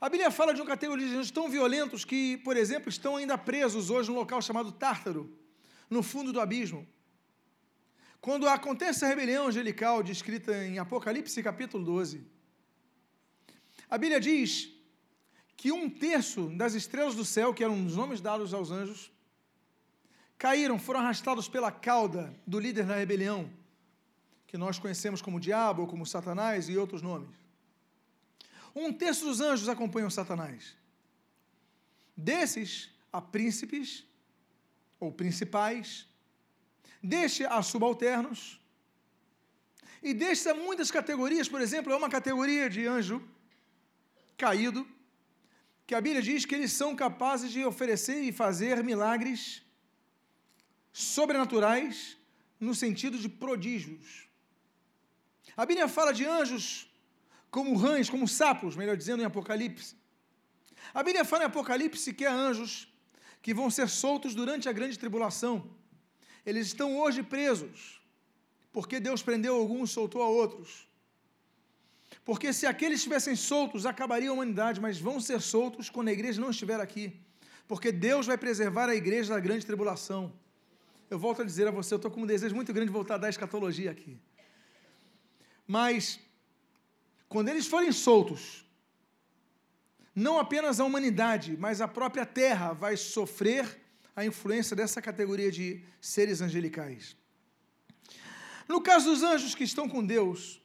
A 0.00 0.08
Bíblia 0.08 0.30
fala 0.30 0.52
de 0.52 0.60
uma 0.60 0.66
categoria 0.66 1.06
de 1.06 1.14
anjos 1.14 1.30
tão 1.30 1.48
violentos 1.48 2.04
que, 2.04 2.36
por 2.38 2.56
exemplo, 2.56 2.88
estão 2.88 3.16
ainda 3.16 3.38
presos 3.38 3.88
hoje 3.88 4.10
num 4.10 4.16
local 4.16 4.42
chamado 4.42 4.72
Tártaro, 4.72 5.32
no 5.88 6.02
fundo 6.02 6.32
do 6.32 6.40
abismo. 6.40 6.86
Quando 8.20 8.48
acontece 8.48 9.04
a 9.04 9.08
rebelião 9.08 9.46
angelical 9.46 10.02
descrita 10.02 10.64
em 10.64 10.78
Apocalipse 10.80 11.40
capítulo 11.42 11.84
12, 11.84 12.26
a 13.88 13.96
Bíblia 13.96 14.20
diz 14.20 14.75
que 15.56 15.72
um 15.72 15.88
terço 15.88 16.48
das 16.50 16.74
estrelas 16.74 17.14
do 17.14 17.24
céu, 17.24 17.54
que 17.54 17.64
eram 17.64 17.86
os 17.86 17.96
nomes 17.96 18.20
dados 18.20 18.52
aos 18.52 18.70
anjos, 18.70 19.10
caíram, 20.36 20.78
foram 20.78 21.00
arrastados 21.00 21.48
pela 21.48 21.72
cauda 21.72 22.34
do 22.46 22.60
líder 22.60 22.84
da 22.84 22.96
rebelião, 22.96 23.50
que 24.46 24.58
nós 24.58 24.78
conhecemos 24.78 25.22
como 25.22 25.40
diabo 25.40 25.86
como 25.86 26.04
Satanás 26.04 26.68
e 26.68 26.76
outros 26.76 27.00
nomes. 27.00 27.34
Um 28.74 28.92
terço 28.92 29.24
dos 29.24 29.40
anjos 29.40 29.68
acompanham 29.68 30.10
Satanás. 30.10 30.76
Desses, 32.14 32.90
há 33.10 33.22
príncipes, 33.22 34.04
ou 35.00 35.10
principais, 35.10 36.06
deixe 37.02 37.44
a 37.46 37.62
subalternos, 37.62 38.60
e 40.02 40.12
deixa 40.12 40.54
muitas 40.54 40.90
categorias, 40.90 41.48
por 41.48 41.60
exemplo, 41.60 41.92
é 41.92 41.96
uma 41.96 42.10
categoria 42.10 42.68
de 42.68 42.86
anjo 42.86 43.26
caído, 44.36 44.86
que 45.86 45.94
a 45.94 46.00
Bíblia 46.00 46.22
diz 46.22 46.44
que 46.44 46.54
eles 46.54 46.72
são 46.72 46.96
capazes 46.96 47.50
de 47.52 47.64
oferecer 47.64 48.20
e 48.22 48.32
fazer 48.32 48.82
milagres 48.82 49.62
sobrenaturais 50.92 52.16
no 52.58 52.74
sentido 52.74 53.18
de 53.18 53.28
prodígios. 53.28 54.26
A 55.56 55.64
Bíblia 55.64 55.88
fala 55.88 56.12
de 56.12 56.24
anjos 56.24 56.90
como 57.50 57.76
rãs, 57.76 58.10
como 58.10 58.26
sapos, 58.26 58.74
melhor 58.74 58.96
dizendo, 58.96 59.22
em 59.22 59.26
Apocalipse. 59.26 59.94
A 60.92 61.02
Bíblia 61.02 61.24
fala 61.24 61.44
em 61.44 61.46
Apocalipse 61.46 62.12
que 62.12 62.26
há 62.26 62.32
anjos 62.32 62.88
que 63.40 63.54
vão 63.54 63.70
ser 63.70 63.88
soltos 63.88 64.34
durante 64.34 64.68
a 64.68 64.72
grande 64.72 64.98
tribulação. 64.98 65.70
Eles 66.44 66.66
estão 66.66 66.98
hoje 66.98 67.22
presos, 67.22 68.00
porque 68.72 68.98
Deus 68.98 69.22
prendeu 69.22 69.54
alguns, 69.54 69.92
soltou 69.92 70.22
a 70.22 70.28
outros. 70.28 70.86
Porque 72.26 72.52
se 72.52 72.66
aqueles 72.66 72.98
estivessem 72.98 73.36
soltos, 73.36 73.86
acabaria 73.86 74.30
a 74.30 74.32
humanidade, 74.32 74.80
mas 74.80 74.98
vão 74.98 75.20
ser 75.20 75.40
soltos 75.40 75.88
quando 75.88 76.08
a 76.08 76.12
igreja 76.12 76.40
não 76.40 76.50
estiver 76.50 76.80
aqui. 76.80 77.04
Porque 77.68 77.92
Deus 77.92 78.26
vai 78.26 78.36
preservar 78.36 78.88
a 78.88 78.96
igreja 78.96 79.32
da 79.32 79.38
grande 79.38 79.64
tribulação. 79.64 80.32
Eu 81.08 81.20
volto 81.20 81.42
a 81.42 81.44
dizer 81.44 81.68
a 81.68 81.70
você, 81.70 81.94
eu 81.94 82.02
estou 82.02 82.10
com 82.10 82.22
um 82.22 82.26
desejo 82.26 82.52
muito 82.52 82.72
grande 82.72 82.88
de 82.88 82.92
voltar 82.92 83.16
da 83.16 83.28
escatologia 83.28 83.92
aqui. 83.92 84.18
Mas, 85.68 86.18
quando 87.28 87.48
eles 87.48 87.68
forem 87.68 87.92
soltos, 87.92 88.66
não 90.12 90.36
apenas 90.36 90.80
a 90.80 90.84
humanidade, 90.84 91.56
mas 91.56 91.80
a 91.80 91.86
própria 91.86 92.26
terra 92.26 92.72
vai 92.72 92.96
sofrer 92.96 93.80
a 94.16 94.24
influência 94.24 94.74
dessa 94.74 95.00
categoria 95.00 95.52
de 95.52 95.80
seres 96.00 96.40
angelicais. 96.40 97.16
No 98.68 98.80
caso 98.80 99.10
dos 99.10 99.22
anjos 99.22 99.54
que 99.54 99.62
estão 99.62 99.88
com 99.88 100.04
Deus, 100.04 100.60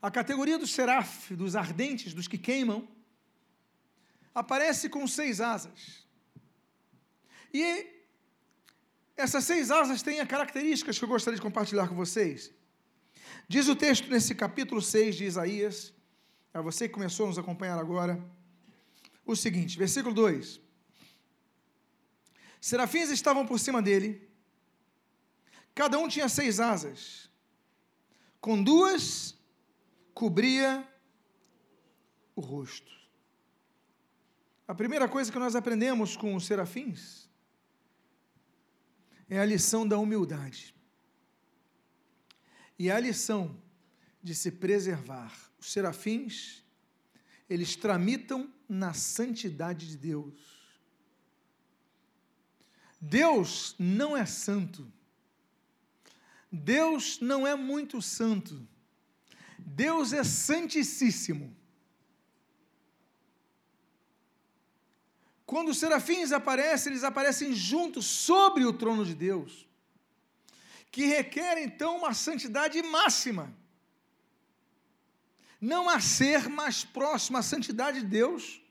a 0.00 0.10
categoria 0.10 0.58
dos 0.58 0.72
seraf, 0.72 1.34
dos 1.34 1.54
ardentes, 1.54 2.14
dos 2.14 2.26
que 2.26 2.38
queimam, 2.38 2.88
aparece 4.34 4.88
com 4.88 5.06
seis 5.06 5.40
asas. 5.40 6.06
E 7.52 7.86
essas 9.16 9.44
seis 9.44 9.70
asas 9.70 10.02
têm 10.02 10.24
características 10.24 10.98
que 10.98 11.04
eu 11.04 11.08
gostaria 11.08 11.36
de 11.36 11.42
compartilhar 11.42 11.88
com 11.88 11.94
vocês. 11.94 12.50
Diz 13.46 13.68
o 13.68 13.76
texto 13.76 14.08
nesse 14.08 14.34
capítulo 14.34 14.80
6 14.80 15.16
de 15.16 15.24
Isaías, 15.24 15.92
a 16.54 16.60
você 16.60 16.88
que 16.88 16.94
começou 16.94 17.26
a 17.26 17.28
nos 17.28 17.38
acompanhar 17.38 17.78
agora, 17.78 18.22
o 19.26 19.36
seguinte, 19.36 19.76
versículo 19.76 20.14
2: 20.14 20.60
Serafins 22.60 23.10
estavam 23.10 23.46
por 23.46 23.58
cima 23.58 23.82
dele, 23.82 24.28
cada 25.74 25.98
um 25.98 26.08
tinha 26.08 26.28
seis 26.28 26.58
asas, 26.58 27.28
com 28.40 28.62
duas 28.62 29.39
cobria 30.20 30.86
o 32.36 32.42
rosto. 32.42 32.92
A 34.68 34.74
primeira 34.74 35.08
coisa 35.08 35.32
que 35.32 35.38
nós 35.38 35.56
aprendemos 35.56 36.14
com 36.14 36.34
os 36.34 36.44
serafins 36.44 37.26
é 39.30 39.40
a 39.40 39.46
lição 39.46 39.88
da 39.88 39.96
humildade. 39.96 40.74
E 42.78 42.90
a 42.90 43.00
lição 43.00 43.58
de 44.22 44.34
se 44.34 44.52
preservar. 44.52 45.34
Os 45.58 45.72
serafins, 45.72 46.62
eles 47.48 47.74
tramitam 47.74 48.52
na 48.68 48.92
santidade 48.92 49.88
de 49.88 49.96
Deus. 49.96 50.38
Deus 53.00 53.74
não 53.78 54.14
é 54.14 54.26
santo. 54.26 54.86
Deus 56.52 57.18
não 57.20 57.46
é 57.46 57.56
muito 57.56 58.02
santo. 58.02 58.68
Deus 59.74 60.12
é 60.12 60.24
santíssimo. 60.24 61.56
Quando 65.46 65.70
os 65.70 65.78
serafins 65.78 66.32
aparecem, 66.32 66.92
eles 66.92 67.04
aparecem 67.04 67.54
juntos 67.54 68.06
sobre 68.06 68.64
o 68.64 68.72
trono 68.72 69.04
de 69.04 69.14
Deus, 69.14 69.66
que 70.90 71.06
requer 71.06 71.58
então 71.58 71.98
uma 71.98 72.14
santidade 72.14 72.80
máxima. 72.82 73.52
Não 75.60 75.88
há 75.88 76.00
ser 76.00 76.48
mais 76.48 76.84
próximo 76.84 77.36
à 77.38 77.42
santidade 77.42 78.00
de 78.00 78.06
Deus, 78.06 78.62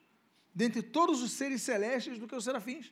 dentre 0.54 0.82
todos 0.82 1.22
os 1.22 1.32
seres 1.32 1.62
celestes, 1.62 2.18
do 2.18 2.28
que 2.28 2.36
os 2.36 2.44
serafins. 2.44 2.92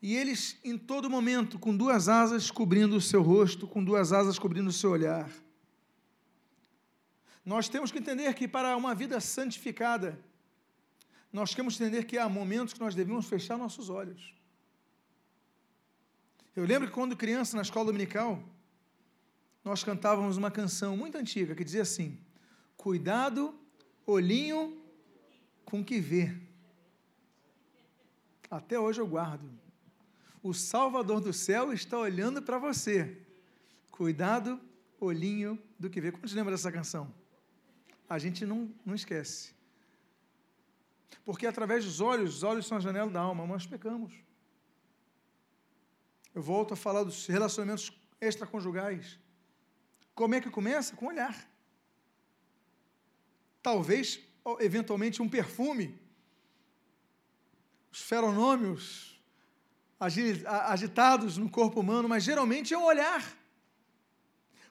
E 0.00 0.14
eles, 0.14 0.58
em 0.62 0.76
todo 0.76 1.10
momento, 1.10 1.58
com 1.58 1.76
duas 1.76 2.08
asas 2.08 2.50
cobrindo 2.50 2.96
o 2.96 3.00
seu 3.00 3.22
rosto, 3.22 3.66
com 3.66 3.82
duas 3.82 4.12
asas 4.12 4.38
cobrindo 4.38 4.68
o 4.68 4.72
seu 4.72 4.90
olhar. 4.90 5.30
Nós 7.44 7.68
temos 7.68 7.92
que 7.92 7.98
entender 7.98 8.32
que 8.34 8.48
para 8.48 8.76
uma 8.76 8.94
vida 8.94 9.20
santificada, 9.20 10.18
nós 11.32 11.52
temos 11.52 11.76
que 11.76 11.82
entender 11.82 12.04
que 12.04 12.16
há 12.16 12.28
momentos 12.28 12.72
que 12.72 12.80
nós 12.80 12.94
devemos 12.94 13.26
fechar 13.26 13.58
nossos 13.58 13.90
olhos. 13.90 14.32
Eu 16.56 16.64
lembro 16.64 16.88
que 16.88 16.94
quando 16.94 17.16
criança, 17.16 17.56
na 17.56 17.62
escola 17.62 17.86
dominical, 17.86 18.42
nós 19.64 19.82
cantávamos 19.82 20.36
uma 20.36 20.50
canção 20.50 20.96
muito 20.96 21.18
antiga 21.18 21.54
que 21.54 21.64
dizia 21.64 21.82
assim: 21.82 22.18
Cuidado, 22.76 23.58
olhinho 24.06 24.80
com 25.64 25.84
que 25.84 26.00
vê. 26.00 26.34
Até 28.50 28.78
hoje 28.78 29.00
eu 29.00 29.06
guardo. 29.06 29.50
O 30.42 30.54
Salvador 30.54 31.20
do 31.20 31.32
céu 31.32 31.72
está 31.72 31.98
olhando 31.98 32.40
para 32.40 32.58
você. 32.58 33.20
Cuidado, 33.90 34.60
olhinho 35.00 35.58
do 35.78 35.90
que 35.90 36.00
vê. 36.00 36.12
Quantos 36.12 36.34
lembram 36.34 36.52
dessa 36.52 36.70
canção? 36.70 37.12
A 38.08 38.18
gente 38.18 38.44
não, 38.44 38.72
não 38.84 38.94
esquece. 38.94 39.54
Porque 41.24 41.46
através 41.46 41.84
dos 41.84 42.00
olhos, 42.00 42.36
os 42.36 42.42
olhos 42.42 42.66
são 42.66 42.76
a 42.76 42.80
janela 42.80 43.10
da 43.10 43.20
alma, 43.20 43.46
nós 43.46 43.66
pecamos. 43.66 44.12
Eu 46.34 46.42
volto 46.42 46.74
a 46.74 46.76
falar 46.76 47.04
dos 47.04 47.26
relacionamentos 47.26 47.92
extraconjugais. 48.20 49.18
Como 50.14 50.34
é 50.34 50.40
que 50.40 50.50
começa? 50.50 50.94
Com 50.96 51.06
olhar. 51.06 51.48
Talvez, 53.62 54.20
eventualmente, 54.60 55.22
um 55.22 55.28
perfume. 55.28 55.98
Os 57.90 58.02
feronômios 58.02 59.14
agitados 59.98 61.38
no 61.38 61.48
corpo 61.48 61.80
humano, 61.80 62.08
mas 62.08 62.24
geralmente 62.24 62.74
é 62.74 62.78
um 62.78 62.84
olhar. 62.84 63.22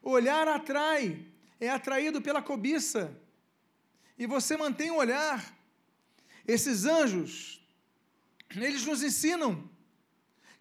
O 0.02 0.12
olhar 0.12 0.48
atrai, 0.48 1.26
é 1.60 1.70
atraído 1.70 2.22
pela 2.22 2.42
cobiça. 2.42 3.18
E 4.18 4.28
você 4.28 4.56
mantém 4.56 4.92
o 4.92 4.98
olhar. 4.98 5.44
Esses 6.48 6.86
anjos, 6.86 7.62
eles 8.56 8.86
nos 8.86 9.02
ensinam 9.02 9.70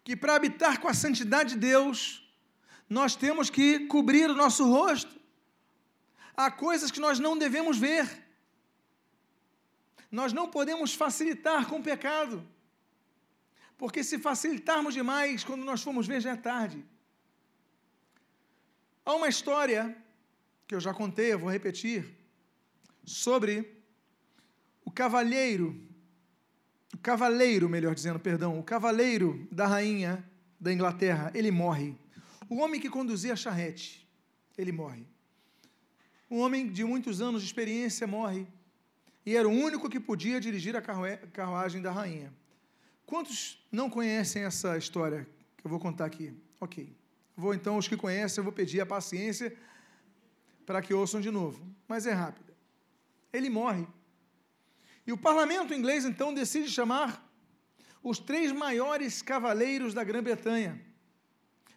que 0.03 0.15
para 0.15 0.35
habitar 0.35 0.79
com 0.79 0.87
a 0.87 0.93
santidade 0.93 1.53
de 1.53 1.59
Deus, 1.59 2.23
nós 2.89 3.15
temos 3.15 3.49
que 3.49 3.87
cobrir 3.87 4.29
o 4.29 4.35
nosso 4.35 4.65
rosto. 4.65 5.19
Há 6.35 6.49
coisas 6.49 6.91
que 6.91 6.99
nós 6.99 7.19
não 7.19 7.37
devemos 7.37 7.77
ver. 7.77 8.07
Nós 10.11 10.33
não 10.33 10.49
podemos 10.49 10.93
facilitar 10.93 11.67
com 11.67 11.77
o 11.79 11.83
pecado. 11.83 12.45
Porque 13.77 14.03
se 14.03 14.19
facilitarmos 14.19 14.93
demais, 14.93 15.43
quando 15.43 15.63
nós 15.63 15.81
formos 15.81 16.07
ver, 16.07 16.21
já 16.21 16.31
é 16.31 16.35
tarde. 16.35 16.85
Há 19.05 19.13
uma 19.15 19.27
história 19.27 19.95
que 20.67 20.75
eu 20.75 20.79
já 20.79 20.93
contei, 20.93 21.33
eu 21.33 21.39
vou 21.39 21.49
repetir, 21.49 22.15
sobre 23.03 23.83
o 24.85 24.91
cavalheiro, 24.91 25.79
o 26.93 26.97
cavaleiro, 26.97 27.67
melhor 27.67 27.95
dizendo, 27.95 28.19
perdão, 28.19 28.59
o 28.59 28.63
cavaleiro 28.63 29.47
da 29.51 29.67
rainha 29.67 30.23
da 30.59 30.71
Inglaterra, 30.71 31.31
ele 31.33 31.51
morre. 31.51 31.95
O 32.49 32.57
homem 32.57 32.79
que 32.79 32.89
conduzia 32.89 33.33
a 33.33 33.35
charrete, 33.35 34.07
ele 34.57 34.71
morre. 34.71 35.05
Um 36.29 36.39
homem 36.39 36.67
de 36.67 36.83
muitos 36.83 37.21
anos 37.21 37.41
de 37.41 37.47
experiência 37.47 38.07
morre. 38.07 38.47
E 39.25 39.35
era 39.35 39.47
o 39.47 39.51
único 39.51 39.89
que 39.89 39.99
podia 39.99 40.39
dirigir 40.39 40.75
a 40.75 40.81
carruagem 40.81 41.81
da 41.81 41.91
rainha. 41.91 42.33
Quantos 43.05 43.63
não 43.71 43.89
conhecem 43.89 44.43
essa 44.43 44.77
história 44.77 45.27
que 45.57 45.65
eu 45.65 45.69
vou 45.69 45.79
contar 45.79 46.05
aqui? 46.05 46.33
Ok. 46.59 46.95
Vou 47.35 47.53
então, 47.53 47.77
os 47.77 47.87
que 47.87 47.97
conhecem, 47.97 48.39
eu 48.39 48.43
vou 48.43 48.53
pedir 48.53 48.81
a 48.81 48.85
paciência 48.85 49.55
para 50.65 50.81
que 50.81 50.93
ouçam 50.93 51.19
de 51.19 51.31
novo. 51.31 51.65
Mas 51.87 52.05
é 52.05 52.11
rápida. 52.11 52.52
Ele 53.33 53.49
morre. 53.49 53.87
E 55.05 55.11
o 55.11 55.17
parlamento 55.17 55.73
inglês 55.73 56.05
então 56.05 56.33
decide 56.33 56.69
chamar 56.69 57.27
os 58.01 58.19
três 58.19 58.51
maiores 58.51 59.21
cavaleiros 59.21 59.93
da 59.93 60.03
Grã-Bretanha 60.03 60.79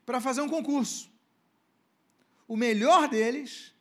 para 0.04 0.20
fazer 0.20 0.42
um 0.42 0.48
concurso. 0.48 1.10
O 2.46 2.56
melhor 2.56 3.08
deles 3.08 3.74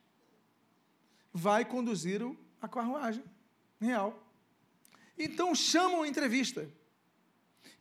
vai 1.33 1.65
conduzir 1.65 2.21
a 2.61 2.67
carruagem 2.67 3.23
real. 3.79 4.25
Então 5.17 5.53
chamam 5.53 6.03
a 6.03 6.07
entrevista. 6.07 6.67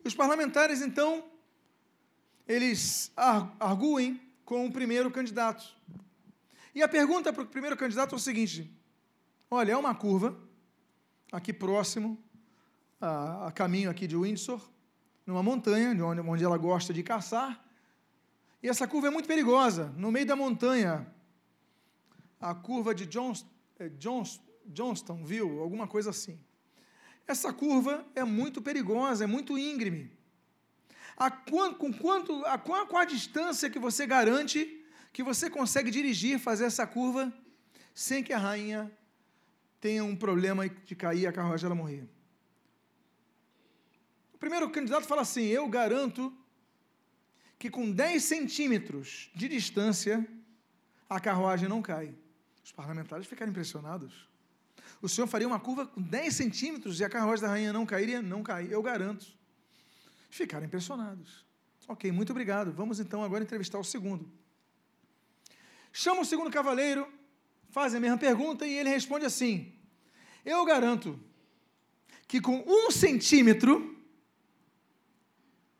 Os 0.04 0.14
parlamentares, 0.14 0.82
então, 0.82 1.24
eles 2.46 3.10
arguem 3.16 4.20
com 4.44 4.66
o 4.66 4.72
primeiro 4.72 5.10
candidato. 5.10 5.64
E 6.74 6.82
a 6.82 6.88
pergunta 6.88 7.32
para 7.32 7.42
o 7.42 7.46
primeiro 7.46 7.76
candidato 7.76 8.14
é 8.14 8.16
o 8.16 8.20
seguinte: 8.20 8.70
olha, 9.50 9.72
é 9.72 9.76
uma 9.76 9.94
curva, 9.94 10.38
aqui 11.32 11.52
próximo, 11.52 12.22
a, 13.00 13.48
a 13.48 13.52
caminho 13.52 13.90
aqui 13.90 14.06
de 14.06 14.16
Windsor, 14.16 14.60
numa 15.26 15.42
montanha, 15.42 15.94
de 15.94 16.02
onde, 16.02 16.20
onde 16.20 16.44
ela 16.44 16.58
gosta 16.58 16.92
de 16.92 17.02
caçar, 17.02 17.62
e 18.62 18.68
essa 18.68 18.88
curva 18.88 19.08
é 19.08 19.10
muito 19.10 19.26
perigosa. 19.26 19.92
No 19.96 20.10
meio 20.10 20.24
da 20.24 20.34
montanha, 20.34 21.06
a 22.40 22.54
curva 22.54 22.94
de 22.94 23.04
Johns, 23.04 23.44
é, 23.78 23.90
Johns, 23.90 24.40
Johnstonville, 24.64 25.58
alguma 25.58 25.86
coisa 25.86 26.10
assim. 26.10 26.40
Essa 27.26 27.52
curva 27.52 28.06
é 28.14 28.24
muito 28.24 28.62
perigosa, 28.62 29.24
é 29.24 29.26
muito 29.26 29.58
íngreme. 29.58 30.10
A, 31.16 31.30
com 31.30 31.92
quanto, 31.92 32.44
a, 32.46 32.56
qual, 32.56 32.86
qual 32.86 33.02
a 33.02 33.04
distância 33.04 33.68
que 33.68 33.78
você 33.78 34.06
garante 34.06 34.80
que 35.12 35.22
você 35.22 35.48
consegue 35.48 35.90
dirigir, 35.90 36.40
fazer 36.40 36.64
essa 36.64 36.86
curva, 36.86 37.32
sem 37.94 38.24
que 38.24 38.32
a 38.32 38.38
rainha 38.38 38.90
tenha 39.84 40.02
um 40.02 40.16
problema 40.16 40.66
de 40.66 40.96
cair 40.96 41.26
a 41.26 41.32
carruagem 41.32 41.66
ela 41.66 41.74
morrer? 41.74 42.08
O 44.32 44.38
primeiro 44.38 44.70
candidato 44.70 45.06
fala 45.06 45.20
assim: 45.20 45.42
Eu 45.42 45.68
garanto 45.68 46.34
que 47.58 47.68
com 47.68 47.92
10 47.92 48.24
centímetros 48.24 49.30
de 49.34 49.46
distância 49.46 50.26
a 51.06 51.20
carruagem 51.20 51.68
não 51.68 51.82
cai. 51.82 52.14
Os 52.64 52.72
parlamentares 52.72 53.26
ficaram 53.26 53.50
impressionados. 53.50 54.26
O 55.02 55.08
senhor 55.08 55.26
faria 55.26 55.46
uma 55.46 55.60
curva 55.60 55.86
com 55.86 56.00
10 56.00 56.34
centímetros 56.34 56.98
e 56.98 57.04
a 57.04 57.10
carruagem 57.10 57.42
da 57.42 57.50
rainha 57.50 57.70
não 57.70 57.84
cairia? 57.84 58.22
Não 58.22 58.42
cai, 58.42 58.68
eu 58.70 58.82
garanto. 58.82 59.26
Ficaram 60.30 60.64
impressionados. 60.64 61.44
Ok, 61.86 62.10
muito 62.10 62.30
obrigado. 62.30 62.72
Vamos 62.72 63.00
então 63.00 63.22
agora 63.22 63.44
entrevistar 63.44 63.78
o 63.78 63.84
segundo. 63.84 64.32
Chama 65.92 66.22
o 66.22 66.24
segundo 66.24 66.50
cavaleiro, 66.50 67.06
faz 67.74 67.92
a 67.92 67.98
mesma 67.98 68.16
pergunta 68.16 68.64
e 68.64 68.78
ele 68.78 68.88
responde 68.88 69.26
assim: 69.26 69.72
Eu 70.44 70.64
garanto 70.64 71.18
que 72.28 72.40
com 72.40 72.62
um 72.64 72.88
centímetro 72.88 73.98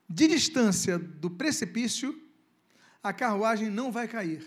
de 0.09 0.27
distância 0.27 0.99
do 0.99 1.31
precipício, 1.31 2.21
a 3.01 3.13
carruagem 3.13 3.71
não 3.71 3.93
vai 3.93 4.09
cair. 4.09 4.43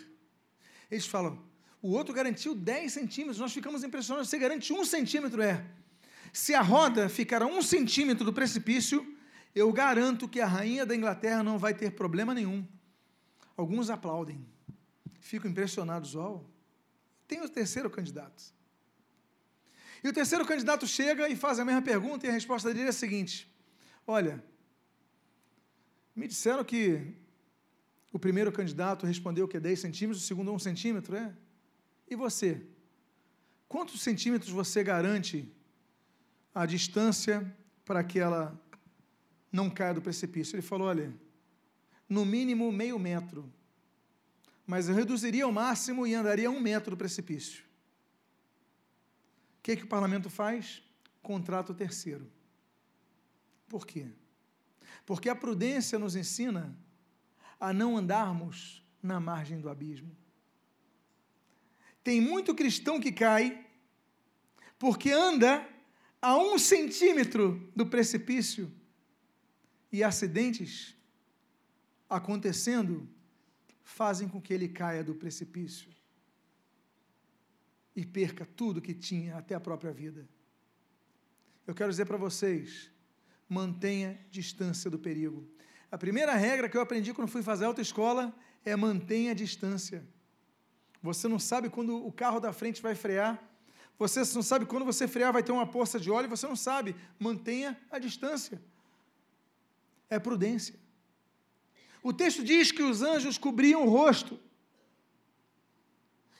Eles 0.92 1.06
falam, 1.06 1.42
o 1.82 1.92
outro 1.92 2.14
garantiu 2.14 2.54
10 2.54 2.92
centímetros, 2.92 3.40
nós 3.40 3.54
ficamos 3.54 3.82
impressionados, 3.82 4.30
você 4.30 4.38
garante 4.38 4.74
um 4.74 4.84
centímetro, 4.84 5.42
é. 5.42 5.66
Se 6.34 6.54
a 6.54 6.62
roda 6.62 7.08
ficar 7.08 7.42
a 7.42 7.46
um 7.46 7.62
centímetro 7.62 8.26
do 8.26 8.34
precipício, 8.34 9.16
eu 9.56 9.72
garanto 9.72 10.28
que 10.28 10.42
a 10.42 10.46
rainha 10.46 10.86
da 10.86 10.94
Inglaterra 10.94 11.42
não 11.44 11.58
vai 11.58 11.74
ter 11.74 11.92
problema 11.92 12.34
nenhum. 12.34 12.68
Alguns 13.56 13.90
aplaudem, 13.90 14.46
ficam 15.22 15.50
impressionados, 15.50 16.14
ó. 16.14 16.44
Tem 17.28 17.42
o 17.42 17.50
terceiro 17.50 17.90
candidato. 17.90 18.56
E 20.04 20.08
o 20.08 20.14
terceiro 20.14 20.46
candidato 20.46 20.88
chega 20.88 21.28
e 21.28 21.36
faz 21.36 21.60
a 21.60 21.66
mesma 21.66 21.82
pergunta, 21.82 22.26
e 22.26 22.30
a 22.30 22.34
resposta 22.34 22.74
dele 22.74 22.86
é 22.86 22.90
a 22.90 22.94
seguinte: 22.94 23.52
Olha, 24.06 24.44
me 26.16 26.28
disseram 26.28 26.64
que 26.64 27.14
o 28.14 28.20
primeiro 28.20 28.52
candidato 28.52 29.06
respondeu 29.06 29.48
que 29.48 29.58
é 29.58 29.60
10 29.60 29.80
centímetros, 29.80 30.24
o 30.24 30.28
segundo 30.28 30.52
é 30.52 30.54
1 30.54 30.60
centímetro, 30.60 31.16
é? 31.16 31.36
E 32.10 32.16
você? 32.16 32.66
Quantos 33.68 34.02
centímetros 34.02 34.50
você 34.50 34.84
garante 34.84 35.52
a 36.56 36.66
distância 36.66 37.56
para 37.84 38.04
que 38.04 38.18
ela 38.18 38.58
não 39.52 39.70
caia 39.70 39.94
do 39.94 40.02
precipício? 40.02 40.56
Ele 40.56 40.62
falou: 40.62 40.88
olha, 40.88 41.14
no 42.08 42.26
mínimo 42.26 42.72
meio 42.72 42.98
metro, 42.98 43.52
mas 44.68 44.90
eu 44.90 44.96
reduziria 44.96 45.46
ao 45.46 45.52
máximo 45.52 46.06
e 46.06 46.14
andaria 46.14 46.52
um 46.52 46.60
metro 46.60 46.92
do 46.92 46.98
precipício. 46.98 47.64
O 49.60 49.64
que, 49.64 49.78
que 49.78 49.86
o 49.86 49.88
parlamento 49.88 50.30
faz? 50.30 50.84
Contrato 51.24 51.74
terceiro. 51.74 52.30
Por 53.70 53.88
quê? 53.88 54.08
Porque 55.06 55.30
a 55.30 55.36
prudência 55.36 55.98
nos 55.98 56.18
ensina 56.18 56.78
a 57.58 57.72
não 57.72 57.98
andarmos 57.98 58.86
na 59.02 59.22
margem 59.22 59.60
do 59.60 59.70
abismo. 59.70 60.16
Tem 62.04 62.20
muito 62.20 62.54
cristão 62.54 63.00
que 63.00 63.12
cai 63.12 63.66
porque 64.78 65.12
anda 65.12 65.68
a 66.22 66.38
um 66.38 66.58
centímetro 66.58 67.72
do 67.76 67.86
precipício 67.86 68.72
e 69.92 70.04
acidentes 70.04 70.96
acontecendo 72.10 73.10
fazem 73.88 74.28
com 74.28 74.42
que 74.42 74.54
ele 74.54 74.68
caia 74.68 75.02
do 75.02 75.16
precipício 75.16 75.90
e 77.96 78.06
perca 78.06 78.46
tudo 78.46 78.82
que 78.82 78.94
tinha, 78.94 79.38
até 79.38 79.56
a 79.56 79.62
própria 79.62 79.94
vida. 79.94 80.28
Eu 81.66 81.74
quero 81.74 81.90
dizer 81.90 82.06
para 82.06 82.18
vocês, 82.18 82.92
mantenha 83.48 84.20
distância 84.30 84.92
do 84.92 85.00
perigo. 85.00 85.50
A 85.90 85.98
primeira 85.98 86.36
regra 86.36 86.68
que 86.68 86.76
eu 86.76 86.82
aprendi 86.82 87.14
quando 87.14 87.30
fui 87.30 87.42
fazer 87.42 87.64
autoescola 87.64 88.38
é 88.66 88.76
mantenha 88.76 89.34
distância. 89.34 90.06
Você 91.02 91.30
não 91.30 91.40
sabe 91.40 91.70
quando 91.70 91.96
o 92.06 92.12
carro 92.12 92.42
da 92.42 92.52
frente 92.52 92.82
vai 92.82 92.94
frear. 92.94 93.42
Você 93.98 94.20
não 94.36 94.44
sabe 94.44 94.66
quando 94.66 94.84
você 94.84 95.08
frear 95.08 95.32
vai 95.32 95.42
ter 95.42 95.54
uma 95.54 95.66
poça 95.66 95.98
de 95.98 96.12
óleo. 96.12 96.28
Você 96.28 96.46
não 96.46 96.58
sabe. 96.58 96.94
Mantenha 97.18 97.80
a 97.90 97.98
distância. 98.00 98.62
É 100.10 100.20
prudência. 100.20 100.87
O 102.02 102.14
texto 102.14 102.44
diz 102.44 102.72
que 102.72 102.84
os 102.84 103.02
anjos 103.02 103.38
cobriam 103.38 103.86
o 103.86 103.90
rosto. 103.90 104.40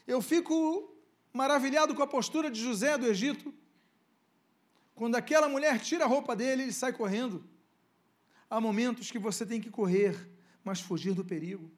Eu 0.06 0.22
fico 0.22 0.96
maravilhado 1.34 1.94
com 1.94 2.02
a 2.02 2.08
postura 2.08 2.50
de 2.50 2.60
José 2.60 2.98
do 2.98 3.08
Egito. 3.08 3.54
Quando 4.96 5.16
aquela 5.16 5.48
mulher 5.48 5.80
tira 5.80 6.06
a 6.06 6.08
roupa 6.08 6.36
dele, 6.36 6.64
ele 6.64 6.74
sai 6.74 6.94
correndo. 6.94 7.44
Há 8.50 8.62
momentos 8.62 9.12
que 9.12 9.20
você 9.20 9.46
tem 9.46 9.60
que 9.60 9.70
correr, 9.70 10.30
mas 10.64 10.80
fugir 10.80 11.14
do 11.14 11.26
perigo. 11.26 11.70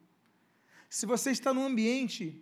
Se 0.89 1.05
você 1.05 1.31
está 1.31 1.53
num 1.53 1.65
ambiente 1.65 2.41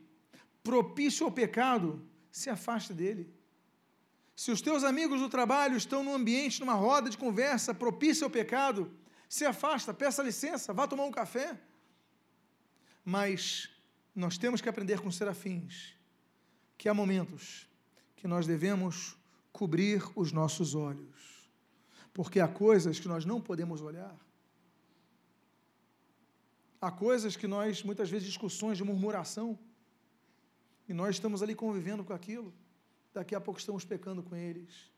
propício 0.64 1.26
ao 1.26 1.32
pecado, 1.32 2.06
se 2.30 2.50
afaste 2.50 2.94
dele. 2.94 3.34
Se 4.36 4.52
os 4.52 4.62
teus 4.62 4.84
amigos 4.84 5.20
do 5.20 5.30
trabalho 5.30 5.76
estão 5.76 6.04
num 6.04 6.14
ambiente, 6.14 6.60
numa 6.60 6.74
roda 6.74 7.10
de 7.10 7.18
conversa 7.18 7.74
propício 7.74 8.24
ao 8.26 8.30
pecado, 8.30 8.92
se 9.28 9.46
afasta, 9.46 9.94
peça 9.94 10.24
licença, 10.24 10.74
vá 10.74 10.88
tomar 10.88 11.04
um 11.04 11.12
café. 11.12 11.60
Mas 13.04 13.70
nós 14.16 14.38
temos 14.38 14.62
que 14.62 14.70
aprender 14.70 15.00
com 15.00 15.08
os 15.08 15.16
serafins 15.16 15.96
que 16.78 16.88
há 16.88 16.94
momentos 16.94 17.68
que 18.16 18.28
nós 18.28 18.46
devemos 18.46 19.18
cobrir 19.52 20.04
os 20.16 20.32
nossos 20.32 20.76
olhos, 20.76 21.50
porque 22.14 22.40
há 22.40 22.48
coisas 22.48 23.00
que 23.00 23.08
nós 23.08 23.26
não 23.26 23.42
podemos 23.42 23.82
olhar. 23.82 24.16
Há 26.80 26.92
coisas 26.92 27.36
que 27.36 27.48
nós, 27.48 27.82
muitas 27.84 28.10
vezes, 28.10 28.28
discussões 28.28 28.78
de 28.78 28.84
murmuração, 28.84 29.58
e 30.88 30.94
nós 30.94 31.16
estamos 31.16 31.42
ali 31.42 31.56
convivendo 31.56 32.04
com 32.04 32.14
aquilo, 32.14 32.54
daqui 33.14 33.34
a 33.34 33.42
pouco 33.42 33.60
estamos 33.60 33.84
pecando 33.84 34.22
com 34.22 34.36
eles. 34.36 34.92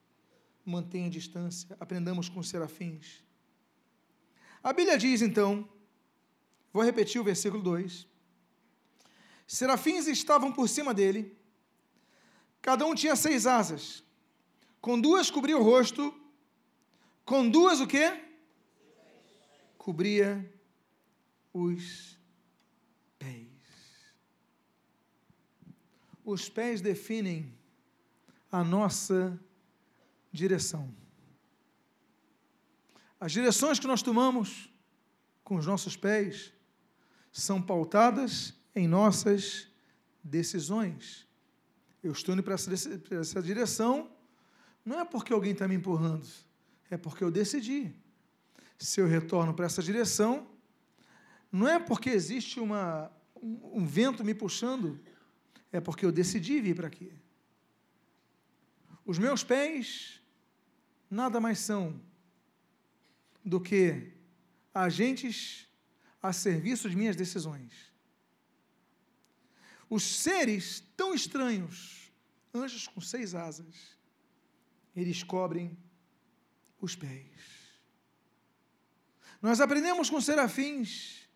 Mantenha 0.66 1.10
distância, 1.10 1.76
aprendamos 1.80 2.28
com 2.28 2.40
os 2.40 2.50
serafins. 2.50 3.24
A 4.64 4.74
Bíblia 4.74 4.98
diz 4.98 5.22
então, 5.22 5.68
vou 6.74 6.84
repetir 6.84 7.20
o 7.20 7.24
versículo 7.24 7.64
2: 7.64 8.08
Serafins 9.48 10.08
estavam 10.08 10.52
por 10.52 10.68
cima 10.68 10.94
dele, 10.94 11.38
cada 12.62 12.86
um 12.86 12.94
tinha 12.94 13.16
seis 13.16 13.48
asas, 13.48 14.04
com 14.82 15.00
duas 15.00 15.32
cobria 15.32 15.58
o 15.58 15.64
rosto, 15.64 16.14
com 17.26 17.50
duas 17.50 17.80
o 17.80 17.88
quê? 17.88 18.22
Cobria 19.78 20.54
os 21.54 22.18
pés. 23.18 23.48
Os 26.26 26.50
pés 26.50 26.82
definem 26.82 27.58
a 28.52 28.64
nossa 28.64 29.40
direção. 30.32 30.99
As 33.20 33.32
direções 33.32 33.80
que 33.80 33.88
nós 33.88 34.02
tomamos 34.02 34.70
com 35.44 35.56
os 35.56 35.66
nossos 35.66 35.96
pés 35.96 36.54
são 37.32 37.62
pautadas 37.62 38.54
em 38.76 38.88
nossas 38.88 39.68
decisões. 40.24 41.28
Eu 42.02 42.12
estou 42.12 42.34
indo 42.34 42.44
para 42.44 42.56
essa 42.56 43.42
direção 43.42 44.10
não 44.86 45.02
é 45.02 45.06
porque 45.06 45.34
alguém 45.34 45.52
está 45.52 45.68
me 45.68 45.76
empurrando, 45.76 46.28
é 46.90 46.98
porque 46.98 47.24
eu 47.24 47.30
decidi. 47.30 47.94
Se 48.78 49.00
eu 49.00 49.08
retorno 49.08 49.54
para 49.54 49.68
essa 49.68 49.84
direção, 49.84 50.48
não 51.52 51.68
é 51.68 51.78
porque 51.80 52.10
existe 52.10 52.60
uma, 52.60 53.12
um, 53.36 53.82
um 53.82 53.86
vento 53.86 54.24
me 54.24 54.34
puxando, 54.34 55.00
é 55.72 55.80
porque 55.80 56.06
eu 56.06 56.12
decidi 56.12 56.60
vir 56.60 56.76
para 56.76 56.88
aqui. 56.88 57.14
Os 59.06 59.20
meus 59.20 59.44
pés 59.44 60.22
nada 61.08 61.40
mais 61.40 61.60
são 61.60 62.02
do 63.44 63.60
que 63.60 64.14
agentes 64.74 65.68
a 66.22 66.34
serviço 66.34 66.90
de 66.90 66.96
minhas 66.96 67.16
decisões. 67.16 67.90
Os 69.90 70.04
seres 70.04 70.84
tão 70.96 71.14
estranhos, 71.14 72.12
anjos 72.54 72.88
com 72.88 73.02
seis 73.02 73.34
asas, 73.34 73.98
eles 74.96 75.24
cobrem 75.24 75.78
os 76.80 76.96
pés. 76.96 77.70
Nós 79.42 79.62
aprendemos 79.62 80.10
com 80.10 80.20
serafins 80.20 81.28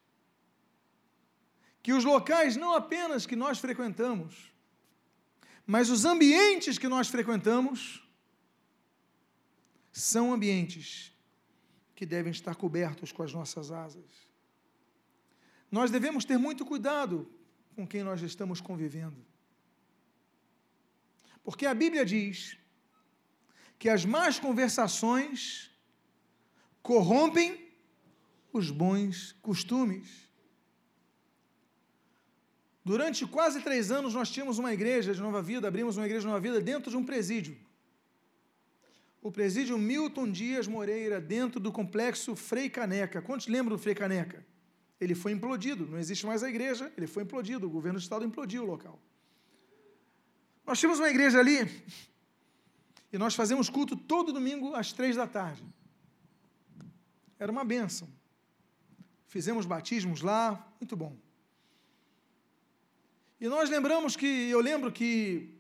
que 1.81 1.93
os 1.93 2.03
locais 2.03 2.55
não 2.55 2.73
apenas 2.75 3.25
que 3.25 3.35
nós 3.35 3.59
frequentamos, 3.59 4.51
mas 5.65 5.89
os 5.89 6.05
ambientes 6.05 6.77
que 6.77 6.87
nós 6.87 7.07
frequentamos 7.07 8.05
são 9.91 10.33
ambientes 10.33 11.12
que 12.03 12.05
devem 12.05 12.33
estar 12.33 12.53
cobertos 12.55 13.13
com 13.13 13.23
as 13.23 13.31
nossas 13.31 13.71
asas. 13.71 14.03
Nós 15.71 15.89
devemos 15.89 16.25
ter 16.25 16.37
muito 16.37 16.65
cuidado 16.65 17.31
com 17.75 17.87
quem 17.87 18.03
nós 18.03 18.21
estamos 18.21 18.59
convivendo. 18.59 19.25
Porque 21.45 21.65
a 21.65 21.73
Bíblia 21.73 22.05
diz 22.05 22.57
que 23.79 23.87
as 23.87 24.03
más 24.03 24.37
conversações 24.37 25.71
corrompem 26.81 27.71
os 28.51 28.69
bons 28.69 29.31
costumes. 29.41 30.09
Durante 32.83 33.25
quase 33.25 33.61
três 33.61 33.91
anos, 33.91 34.13
nós 34.13 34.29
tínhamos 34.29 34.59
uma 34.59 34.73
igreja 34.73 35.13
de 35.13 35.21
Nova 35.21 35.41
Vida, 35.41 35.69
abrimos 35.69 35.95
uma 35.95 36.05
igreja 36.05 36.23
de 36.25 36.27
Nova 36.27 36.41
Vida 36.41 36.59
dentro 36.59 36.91
de 36.91 36.97
um 36.97 37.05
presídio. 37.05 37.57
O 39.23 39.31
presídio 39.31 39.77
Milton 39.77 40.29
Dias 40.29 40.67
Moreira, 40.67 41.21
dentro 41.21 41.57
do 41.57 41.71
complexo 41.71 42.35
Frei 42.35 42.69
Caneca. 42.69 43.21
Quantos 43.21 43.47
lembram 43.47 43.77
do 43.77 43.81
Frei 43.81 43.95
Caneca? 43.95 44.45
Ele 44.99 45.15
foi 45.15 45.31
implodido, 45.31 45.87
não 45.87 45.97
existe 45.97 46.25
mais 46.25 46.43
a 46.43 46.49
igreja, 46.49 46.91
ele 46.97 47.07
foi 47.07 47.23
implodido, 47.23 47.65
o 47.65 47.69
governo 47.69 47.97
do 47.97 48.01
estado 48.01 48.25
implodiu 48.25 48.63
o 48.63 48.65
local. 48.65 48.99
Nós 50.65 50.77
tínhamos 50.77 50.99
uma 50.99 51.09
igreja 51.09 51.39
ali, 51.39 51.59
e 53.13 53.17
nós 53.17 53.33
fazemos 53.33 53.69
culto 53.69 53.95
todo 53.95 54.33
domingo 54.33 54.75
às 54.75 54.91
três 54.91 55.15
da 55.15 55.25
tarde. 55.25 55.63
Era 57.39 57.49
uma 57.49 57.63
bênção. 57.63 58.09
Fizemos 59.27 59.65
batismos 59.65 60.21
lá, 60.21 60.69
muito 60.81 60.97
bom. 60.97 61.17
E 63.39 63.47
nós 63.47 63.69
lembramos 63.69 64.17
que, 64.17 64.49
eu 64.49 64.59
lembro 64.59 64.91
que 64.91 65.52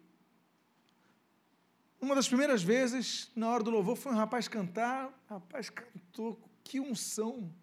uma 2.03 2.15
das 2.15 2.27
primeiras 2.27 2.61
vezes, 2.61 3.31
na 3.35 3.49
hora 3.49 3.63
do 3.63 3.71
louvor, 3.71 3.95
foi 3.95 4.11
um 4.11 4.15
rapaz 4.15 4.47
cantar, 4.47 5.07
o 5.07 5.33
rapaz 5.33 5.69
cantou, 5.69 6.39
que 6.63 6.79
unção. 6.79 7.53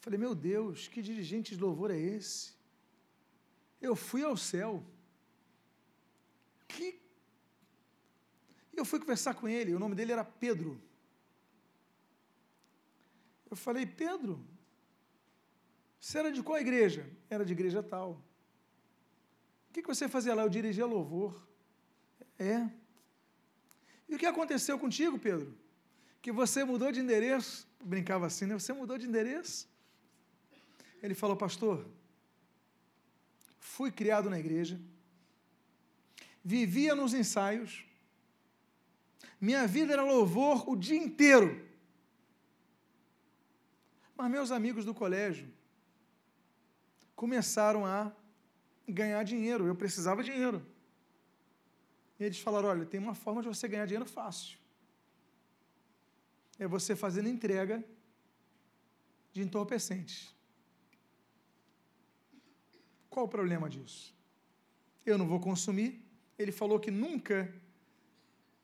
Falei, 0.00 0.18
meu 0.18 0.34
Deus, 0.34 0.88
que 0.88 1.02
dirigente 1.02 1.54
de 1.54 1.60
louvor 1.60 1.90
é 1.90 1.98
esse? 1.98 2.54
Eu 3.80 3.96
fui 3.96 4.22
ao 4.22 4.36
céu. 4.36 4.84
Que. 6.68 7.00
Eu 8.72 8.84
fui 8.84 8.98
conversar 8.98 9.34
com 9.34 9.48
ele, 9.48 9.74
o 9.74 9.78
nome 9.78 9.94
dele 9.94 10.12
era 10.12 10.24
Pedro. 10.24 10.80
Eu 13.50 13.56
falei, 13.56 13.86
Pedro, 13.86 14.44
você 15.98 16.18
era 16.18 16.32
de 16.32 16.42
qual 16.42 16.58
igreja? 16.58 17.08
Era 17.30 17.44
de 17.44 17.52
igreja 17.52 17.82
tal 17.82 18.20
que, 19.74 19.82
que 19.82 19.88
você 19.88 20.08
fazia 20.08 20.34
lá? 20.34 20.42
Eu 20.42 20.48
dirigia 20.48 20.86
louvor. 20.86 21.36
É. 22.38 22.70
E 24.14 24.16
o 24.16 24.18
que 24.18 24.26
aconteceu 24.26 24.78
contigo, 24.78 25.18
Pedro? 25.18 25.52
Que 26.22 26.30
você 26.30 26.62
mudou 26.62 26.92
de 26.92 27.00
endereço. 27.00 27.68
Brincava 27.82 28.26
assim, 28.26 28.46
né? 28.46 28.54
Você 28.54 28.72
mudou 28.72 28.96
de 28.96 29.08
endereço. 29.08 29.68
Ele 31.02 31.16
falou, 31.16 31.36
pastor, 31.36 31.84
fui 33.58 33.90
criado 33.90 34.30
na 34.30 34.38
igreja, 34.38 34.80
vivia 36.44 36.94
nos 36.94 37.12
ensaios, 37.12 37.84
minha 39.40 39.66
vida 39.66 39.92
era 39.94 40.04
louvor 40.04 40.70
o 40.70 40.76
dia 40.76 40.96
inteiro. 40.96 41.68
Mas 44.16 44.30
meus 44.30 44.52
amigos 44.52 44.84
do 44.84 44.94
colégio 44.94 45.52
começaram 47.16 47.84
a 47.84 48.12
ganhar 48.88 49.24
dinheiro, 49.24 49.66
eu 49.66 49.74
precisava 49.74 50.22
de 50.22 50.30
dinheiro. 50.30 50.64
Eles 52.18 52.38
falaram: 52.40 52.68
olha, 52.68 52.86
tem 52.86 53.00
uma 53.00 53.14
forma 53.14 53.42
de 53.42 53.48
você 53.48 53.66
ganhar 53.68 53.86
dinheiro 53.86 54.08
fácil. 54.08 54.58
É 56.58 56.66
você 56.66 56.94
fazendo 56.94 57.28
entrega 57.28 57.84
de 59.32 59.42
entorpecentes. 59.42 60.32
Qual 63.10 63.26
o 63.26 63.28
problema 63.28 63.68
disso? 63.68 64.14
Eu 65.04 65.18
não 65.18 65.26
vou 65.26 65.40
consumir. 65.40 66.04
Ele 66.38 66.52
falou 66.52 66.80
que 66.80 66.90
nunca 66.90 67.52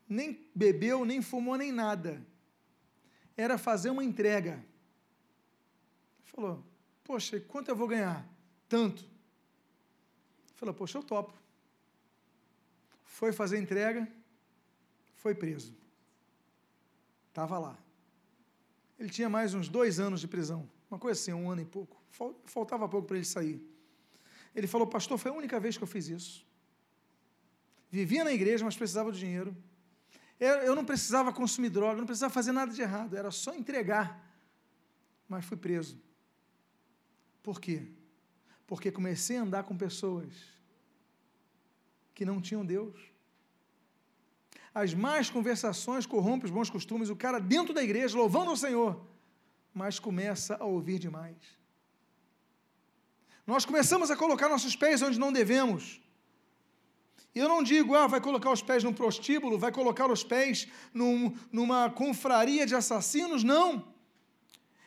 nem 0.09 0.49
bebeu, 0.55 1.05
nem 1.05 1.21
fumou, 1.23 1.57
nem 1.57 1.71
nada. 1.71 2.25
Era 3.37 3.59
fazer 3.59 3.91
uma 3.91 4.05
entrega. 4.05 4.53
Ele 4.53 6.27
falou: 6.27 6.65
Poxa, 7.05 7.41
quanto 7.41 7.69
eu 7.69 7.77
vou 7.77 7.89
ganhar? 7.89 8.25
Tanto. 8.69 9.05
Falou, 10.55 10.73
poxa, 10.73 10.99
eu 10.99 11.03
topo. 11.03 11.33
Foi 13.11 13.33
fazer 13.33 13.59
entrega, 13.59 14.09
foi 15.17 15.35
preso. 15.35 15.77
Estava 17.29 17.59
lá. 17.59 17.79
Ele 18.99 19.11
tinha 19.11 19.29
mais 19.29 19.55
uns 19.55 19.69
dois 19.69 19.99
anos 19.99 20.21
de 20.21 20.29
prisão, 20.29 20.69
uma 20.91 20.99
coisa 20.99 21.21
assim, 21.21 21.33
um 21.33 21.51
ano 21.51 21.61
e 21.63 21.65
pouco. 21.65 22.01
Faltava 22.45 22.89
pouco 22.89 23.09
para 23.09 23.17
ele 23.17 23.27
sair. 23.27 23.61
Ele 24.55 24.67
falou, 24.67 24.87
pastor, 24.87 25.19
foi 25.19 25.31
a 25.31 25.35
única 25.35 25.59
vez 25.59 25.77
que 25.77 25.83
eu 25.83 25.89
fiz 25.89 26.09
isso. 26.09 26.47
Vivia 27.91 28.25
na 28.25 28.33
igreja, 28.33 28.65
mas 28.65 28.77
precisava 28.77 29.11
de 29.11 29.19
dinheiro. 29.19 29.57
Eu 30.39 30.75
não 30.75 30.85
precisava 30.85 31.33
consumir 31.33 31.71
droga, 31.71 31.99
não 31.99 32.07
precisava 32.07 32.33
fazer 32.33 32.53
nada 32.53 32.73
de 32.73 32.81
errado, 32.81 33.17
era 33.17 33.31
só 33.31 33.55
entregar. 33.55 34.25
Mas 35.29 35.45
fui 35.45 35.57
preso. 35.57 36.01
Por 37.43 37.61
quê? 37.61 37.87
porque 38.71 38.93
comecei 38.93 39.37
a 39.37 39.43
andar 39.43 39.65
com 39.65 39.77
pessoas 39.77 40.33
que 42.15 42.25
não 42.25 42.41
tinham 42.41 42.65
Deus. 42.65 43.11
As 44.75 44.95
más 44.95 45.29
conversações 45.29 46.07
corrompem 46.07 46.47
os 46.47 46.51
bons 46.51 46.71
costumes. 46.71 47.11
O 47.11 47.17
cara 47.17 47.41
dentro 47.41 47.75
da 47.75 47.83
igreja, 47.83 48.17
louvando 48.17 48.51
ao 48.51 48.57
Senhor, 48.57 49.05
mas 49.75 49.99
começa 49.99 50.57
a 50.61 50.65
ouvir 50.65 50.99
demais. 50.99 51.37
Nós 53.47 53.65
começamos 53.65 54.11
a 54.11 54.17
colocar 54.17 54.49
nossos 54.49 54.77
pés 54.77 55.03
onde 55.03 55.19
não 55.19 55.33
devemos. 55.33 56.01
Eu 57.35 57.49
não 57.49 57.63
digo, 57.63 57.95
ah, 57.95 58.07
vai 58.07 58.21
colocar 58.21 58.51
os 58.51 58.63
pés 58.63 58.83
num 58.83 58.93
prostíbulo, 58.93 59.59
vai 59.59 59.73
colocar 59.73 60.11
os 60.11 60.23
pés 60.23 60.69
num, 60.93 61.37
numa 61.51 61.91
confraria 61.91 62.67
de 62.67 62.75
assassinos, 62.75 63.43
não. 63.45 63.93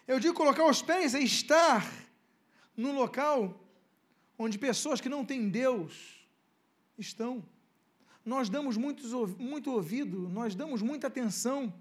Eu 0.08 0.20
digo 0.20 0.34
colocar 0.34 0.66
os 0.66 0.82
pés 0.82 1.14
é 1.14 1.20
estar 1.20 1.90
num 2.76 2.94
local 2.94 3.60
onde 4.38 4.58
pessoas 4.58 5.00
que 5.00 5.08
não 5.08 5.24
têm 5.24 5.50
Deus 5.50 6.23
estão. 6.98 7.44
Nós 8.26 8.50
damos 8.50 8.78
muitos, 8.78 9.12
muito 9.38 9.72
ouvido, 9.72 10.30
nós 10.30 10.56
damos 10.56 10.82
muita 10.82 11.08
atenção 11.08 11.74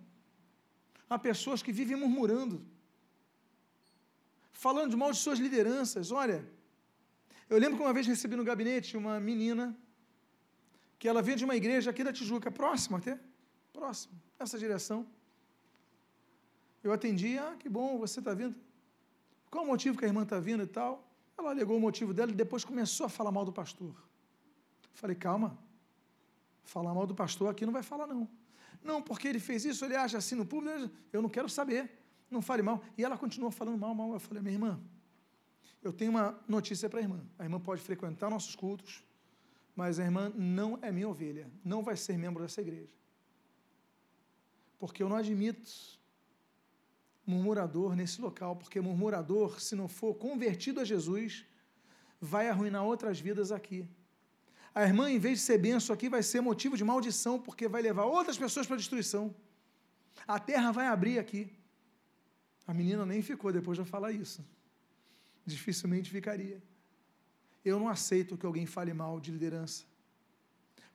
a 1.08 1.18
pessoas 1.18 1.62
que 1.62 1.72
vivem 1.72 1.96
murmurando, 1.96 2.64
falando 4.52 4.96
mal 4.96 5.12
de 5.12 5.18
suas 5.18 5.38
lideranças. 5.38 6.10
Olha, 6.10 6.44
eu 7.48 7.58
lembro 7.58 7.76
que 7.76 7.82
uma 7.82 7.92
vez 7.92 8.06
recebi 8.06 8.34
no 8.34 8.44
gabinete 8.44 8.96
uma 8.96 9.20
menina 9.20 9.76
que 10.98 11.08
ela 11.08 11.20
veio 11.20 11.36
de 11.36 11.44
uma 11.44 11.56
igreja 11.56 11.90
aqui 11.90 12.02
da 12.02 12.12
Tijuca, 12.12 12.50
próxima 12.50 12.98
até, 12.98 13.18
próximo, 13.72 14.14
nessa 14.38 14.58
direção. 14.58 15.06
Eu 16.82 16.92
atendi, 16.92 17.38
ah, 17.38 17.56
que 17.58 17.68
bom, 17.68 17.98
você 17.98 18.20
está 18.20 18.32
vindo. 18.34 18.54
Qual 19.50 19.64
o 19.64 19.66
motivo 19.66 19.98
que 19.98 20.04
a 20.04 20.08
irmã 20.08 20.22
está 20.22 20.40
vindo 20.40 20.62
e 20.62 20.66
tal? 20.66 21.06
Ela 21.36 21.50
alegou 21.50 21.76
o 21.76 21.80
motivo 21.80 22.14
dela 22.14 22.30
e 22.30 22.34
depois 22.34 22.64
começou 22.64 23.06
a 23.06 23.08
falar 23.08 23.30
mal 23.30 23.44
do 23.44 23.52
pastor. 23.52 23.94
Falei, 24.92 25.16
calma, 25.16 25.58
falar 26.64 26.94
mal 26.94 27.06
do 27.06 27.14
pastor 27.14 27.50
aqui 27.50 27.64
não 27.66 27.72
vai 27.72 27.82
falar, 27.82 28.06
não. 28.06 28.28
Não, 28.82 29.00
porque 29.00 29.28
ele 29.28 29.38
fez 29.38 29.64
isso, 29.64 29.84
ele 29.84 29.94
acha 29.94 30.18
assim 30.18 30.34
no 30.34 30.44
público, 30.44 30.90
eu 31.12 31.22
não 31.22 31.28
quero 31.28 31.48
saber, 31.48 31.90
não 32.30 32.42
fale 32.42 32.62
mal. 32.62 32.82
E 32.96 33.04
ela 33.04 33.16
continuou 33.16 33.50
falando 33.50 33.78
mal, 33.78 33.94
mal. 33.94 34.12
Eu 34.12 34.20
falei, 34.20 34.42
minha 34.42 34.54
irmã, 34.54 34.80
eu 35.82 35.92
tenho 35.92 36.10
uma 36.10 36.38
notícia 36.48 36.88
para 36.88 36.98
a 36.98 37.02
irmã. 37.02 37.24
A 37.38 37.44
irmã 37.44 37.60
pode 37.60 37.80
frequentar 37.80 38.30
nossos 38.30 38.54
cultos, 38.54 39.04
mas 39.74 39.98
a 39.98 40.04
irmã 40.04 40.32
não 40.34 40.78
é 40.82 40.90
minha 40.90 41.08
ovelha, 41.08 41.50
não 41.64 41.82
vai 41.82 41.96
ser 41.96 42.18
membro 42.18 42.42
dessa 42.42 42.60
igreja. 42.60 42.90
Porque 44.78 45.02
eu 45.02 45.08
não 45.08 45.16
admito 45.16 45.70
murmurador 47.24 47.94
nesse 47.94 48.20
local, 48.20 48.56
porque 48.56 48.80
murmurador, 48.80 49.60
se 49.60 49.76
não 49.76 49.88
for 49.88 50.14
convertido 50.14 50.80
a 50.80 50.84
Jesus, 50.84 51.46
vai 52.20 52.48
arruinar 52.48 52.84
outras 52.84 53.20
vidas 53.20 53.52
aqui. 53.52 53.88
A 54.74 54.82
irmã, 54.82 55.10
em 55.10 55.18
vez 55.18 55.38
de 55.38 55.44
ser 55.44 55.58
benção 55.58 55.94
aqui, 55.94 56.08
vai 56.08 56.22
ser 56.22 56.40
motivo 56.40 56.76
de 56.76 56.84
maldição, 56.84 57.38
porque 57.38 57.68
vai 57.68 57.82
levar 57.82 58.04
outras 58.04 58.38
pessoas 58.38 58.66
para 58.66 58.76
a 58.76 58.78
destruição. 58.78 59.34
A 60.26 60.38
terra 60.38 60.72
vai 60.72 60.86
abrir 60.86 61.18
aqui. 61.18 61.52
A 62.66 62.72
menina 62.72 63.04
nem 63.04 63.20
ficou 63.20 63.52
depois 63.52 63.76
de 63.76 63.82
eu 63.82 63.86
falar 63.86 64.12
isso. 64.12 64.44
Dificilmente 65.44 66.10
ficaria. 66.10 66.62
Eu 67.64 67.78
não 67.78 67.88
aceito 67.88 68.36
que 68.36 68.46
alguém 68.46 68.66
fale 68.66 68.92
mal 68.92 69.20
de 69.20 69.30
liderança, 69.30 69.84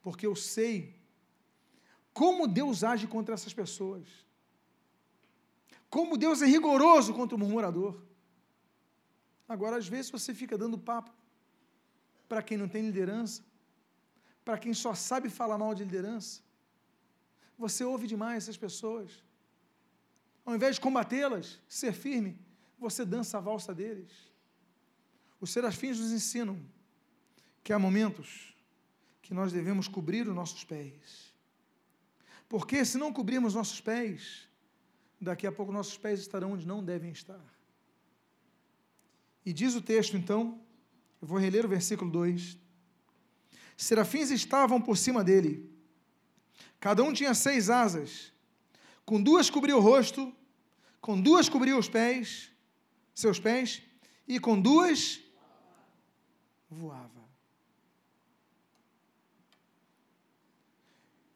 porque 0.02 0.26
eu 0.26 0.36
sei 0.36 0.96
como 2.14 2.48
Deus 2.48 2.84
age 2.84 3.06
contra 3.06 3.36
essas 3.36 3.54
pessoas, 3.54 4.08
como 5.90 6.18
Deus 6.18 6.42
é 6.42 6.46
rigoroso 6.46 7.14
contra 7.14 7.36
o 7.36 7.40
murmurador. 7.40 8.02
Agora, 9.48 9.78
às 9.78 9.88
vezes, 9.88 10.12
você 10.12 10.34
fica 10.34 10.58
dando 10.58 10.78
papo 10.78 11.14
para 12.28 12.42
quem 12.42 12.58
não 12.58 12.68
tem 12.68 12.82
liderança, 12.86 13.44
para 14.48 14.58
quem 14.58 14.74
só 14.74 14.96
sabe 14.96 15.30
falar 15.30 15.58
mal 15.58 15.76
de 15.76 15.84
liderança. 15.84 16.42
Você 17.58 17.84
ouve 17.84 18.08
demais 18.08 18.44
essas 18.44 18.56
pessoas. 18.56 19.22
Ao 20.46 20.56
invés 20.56 20.76
de 20.76 20.82
combatê-las, 20.82 21.60
ser 21.68 21.92
firme, 21.92 22.40
você 22.80 23.04
dança 23.04 23.38
a 23.38 23.42
valsa 23.42 23.76
deles. 23.76 24.10
Os 25.42 25.50
serafins 25.50 26.00
nos 26.00 26.14
ensinam 26.14 26.58
que 27.62 27.74
há 27.74 27.78
momentos 27.78 28.56
que 29.22 29.34
nós 29.34 29.52
devemos 29.52 29.90
cobrir 29.90 30.26
os 30.26 30.34
nossos 30.34 30.64
pés. 30.64 31.34
Porque 32.48 32.86
se 32.86 32.98
não 32.98 33.12
cobrirmos 33.12 33.54
nossos 33.54 33.82
pés, 33.82 34.48
daqui 35.20 35.46
a 35.46 35.52
pouco 35.52 35.74
nossos 35.74 35.98
pés 35.98 36.22
estarão 36.22 36.54
onde 36.54 36.66
não 36.66 36.82
devem 36.82 37.12
estar. 37.12 37.46
E 39.46 39.52
diz 39.52 39.76
o 39.76 39.82
texto, 39.82 40.16
então, 40.16 40.62
eu 41.22 41.28
vou 41.28 41.38
reler 41.38 41.66
o 41.66 41.68
versículo 41.68 42.10
2. 42.10 42.67
Serafins 43.78 44.32
estavam 44.32 44.82
por 44.82 44.98
cima 44.98 45.24
dele. 45.24 45.72
Cada 46.80 47.04
um 47.04 47.14
tinha 47.14 47.34
seis 47.36 47.70
asas. 47.70 48.34
Com 49.06 49.22
duas 49.22 49.50
cobria 49.52 49.78
o 49.78 49.80
rosto, 49.80 50.36
com 51.00 51.22
duas 51.22 51.48
cobria 51.48 51.78
os 51.78 51.88
pés, 51.88 52.52
seus 53.14 53.40
pés, 53.40 53.84
e 54.28 54.40
com 54.40 54.60
duas 54.60 55.22
voava. 56.70 57.24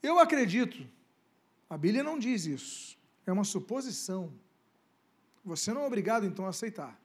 Eu 0.02 0.18
acredito, 0.18 0.86
a 1.70 1.78
Bíblia 1.78 2.04
não 2.04 2.18
diz 2.18 2.46
isso, 2.46 2.98
é 3.26 3.32
uma 3.32 3.44
suposição. 3.44 4.34
Você 5.46 5.72
não 5.72 5.84
é 5.84 5.88
obrigado 5.88 6.26
então 6.26 6.46
a 6.46 6.50
aceitar. 6.50 7.00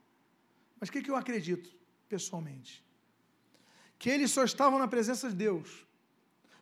Mas 0.81 0.89
o 0.89 0.93
que, 0.93 1.03
que 1.03 1.11
eu 1.11 1.17
acredito, 1.17 1.71
pessoalmente? 2.09 2.86
Que 3.99 4.11
eles 4.11 4.31
só 4.31 4.45
estavam 4.45 4.79
na 4.79 4.89
presença 4.89 5.29
de 5.29 5.35
Deus, 5.35 5.87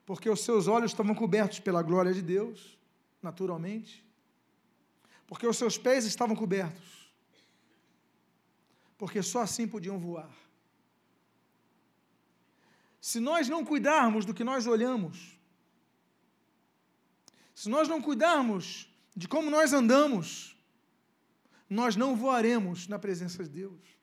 porque 0.07 0.29
os 0.29 0.41
seus 0.41 0.67
olhos 0.69 0.93
estavam 0.93 1.15
cobertos 1.15 1.61
pela 1.61 1.83
glória 1.83 2.13
de 2.13 2.23
Deus, 2.23 2.79
naturalmente, 3.23 4.05
porque 5.27 5.47
os 5.47 5.57
seus 5.57 5.79
pés 5.79 6.05
estavam 6.05 6.37
cobertos, 6.37 7.13
porque 8.97 9.23
só 9.23 9.41
assim 9.41 9.67
podiam 9.67 9.99
voar. 9.99 10.31
Se 13.01 13.21
nós 13.21 13.49
não 13.49 13.65
cuidarmos 13.65 14.25
do 14.25 14.33
que 14.33 14.45
nós 14.45 14.67
olhamos, 14.67 15.39
se 17.55 17.69
nós 17.69 17.89
não 17.89 18.01
cuidarmos 18.01 18.89
de 19.15 19.29
como 19.29 19.51
nós 19.51 19.73
andamos, 19.73 20.57
nós 21.69 21.97
não 21.97 22.17
voaremos 22.17 22.89
na 22.89 22.99
presença 22.99 23.43
de 23.45 23.51
Deus. 23.51 23.94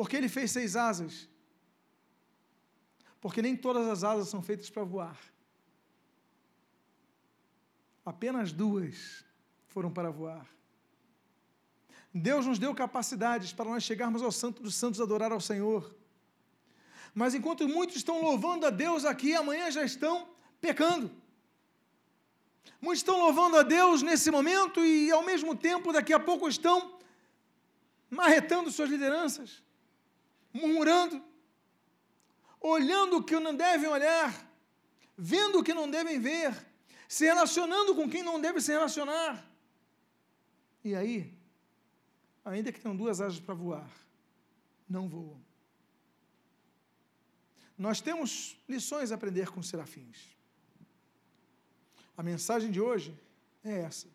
Porque 0.00 0.16
Ele 0.16 0.30
fez 0.30 0.50
seis 0.50 0.76
asas. 0.76 1.28
Porque 3.20 3.42
nem 3.42 3.54
todas 3.54 3.86
as 3.86 4.02
asas 4.02 4.30
são 4.30 4.40
feitas 4.40 4.70
para 4.70 4.82
voar. 4.82 5.20
Apenas 8.02 8.50
duas 8.50 9.22
foram 9.66 9.92
para 9.92 10.10
voar. 10.10 10.46
Deus 12.14 12.46
nos 12.46 12.58
deu 12.58 12.74
capacidades 12.74 13.52
para 13.52 13.68
nós 13.68 13.82
chegarmos 13.82 14.22
ao 14.22 14.32
Santo 14.32 14.62
dos 14.62 14.74
Santos 14.74 15.02
adorar 15.02 15.32
ao 15.32 15.40
Senhor. 15.50 15.94
Mas 17.14 17.34
enquanto 17.34 17.68
muitos 17.68 17.96
estão 17.96 18.22
louvando 18.22 18.64
a 18.64 18.70
Deus 18.70 19.04
aqui, 19.04 19.34
amanhã 19.34 19.70
já 19.70 19.84
estão 19.84 20.30
pecando. 20.62 21.10
Muitos 22.80 23.00
estão 23.00 23.18
louvando 23.18 23.58
a 23.58 23.62
Deus 23.62 24.00
nesse 24.00 24.30
momento 24.30 24.82
e, 24.82 25.10
ao 25.10 25.22
mesmo 25.22 25.54
tempo, 25.54 25.92
daqui 25.92 26.14
a 26.14 26.18
pouco 26.18 26.48
estão 26.48 26.98
marretando 28.08 28.70
suas 28.70 28.88
lideranças, 28.88 29.62
murmurando, 30.52 31.22
olhando 32.60 33.18
o 33.18 33.24
que 33.24 33.38
não 33.38 33.54
devem 33.54 33.88
olhar, 33.88 34.48
vendo 35.16 35.58
o 35.58 35.64
que 35.64 35.74
não 35.74 35.90
devem 35.90 36.20
ver, 36.20 36.54
se 37.08 37.24
relacionando 37.24 37.94
com 37.94 38.08
quem 38.08 38.22
não 38.22 38.40
deve 38.40 38.60
se 38.60 38.72
relacionar. 38.72 39.44
E 40.84 40.94
aí, 40.94 41.32
ainda 42.44 42.72
que 42.72 42.80
tenham 42.80 42.96
duas 42.96 43.20
asas 43.20 43.40
para 43.40 43.54
voar, 43.54 43.90
não 44.88 45.08
voam 45.08 45.40
nós 47.80 47.98
temos 47.98 48.58
lições 48.68 49.10
a 49.10 49.14
aprender 49.14 49.50
com 49.50 49.60
os 49.60 49.68
serafins. 49.70 50.36
A 52.14 52.22
mensagem 52.22 52.70
de 52.70 52.78
hoje 52.78 53.18
é 53.64 53.80
essa: 53.80 54.06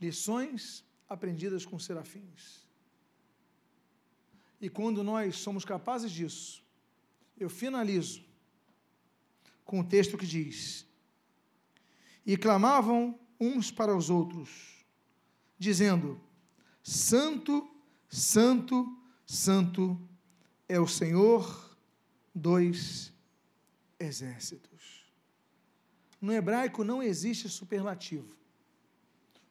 lições 0.00 0.84
aprendidas 1.08 1.66
com 1.66 1.76
serafins. 1.76 2.63
E 4.60 4.68
quando 4.68 5.02
nós 5.02 5.36
somos 5.36 5.64
capazes 5.64 6.10
disso, 6.10 6.62
eu 7.38 7.50
finalizo 7.50 8.24
com 9.64 9.80
o 9.80 9.84
texto 9.84 10.16
que 10.16 10.26
diz: 10.26 10.86
E 12.24 12.36
clamavam 12.36 13.18
uns 13.40 13.70
para 13.70 13.96
os 13.96 14.10
outros, 14.10 14.84
dizendo: 15.58 16.20
Santo, 16.82 17.68
Santo, 18.08 18.98
Santo 19.26 20.00
é 20.68 20.78
o 20.78 20.86
Senhor 20.86 21.76
dois 22.34 23.12
exércitos. 23.98 25.04
No 26.20 26.32
hebraico 26.32 26.84
não 26.84 27.02
existe 27.02 27.48
superlativo. 27.48 28.34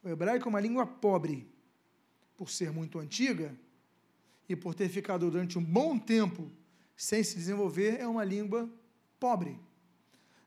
O 0.04 0.10
hebraico 0.10 0.48
é 0.48 0.50
uma 0.50 0.60
língua 0.60 0.86
pobre, 0.86 1.48
por 2.36 2.50
ser 2.50 2.72
muito 2.72 3.00
antiga 3.00 3.56
e 4.48 4.56
por 4.56 4.74
ter 4.74 4.90
ficado 4.90 5.30
durante 5.30 5.58
um 5.58 5.64
bom 5.64 5.98
tempo 5.98 6.52
sem 6.96 7.24
se 7.24 7.36
desenvolver, 7.36 8.00
é 8.00 8.08
uma 8.08 8.24
língua 8.24 8.70
pobre. 9.20 9.60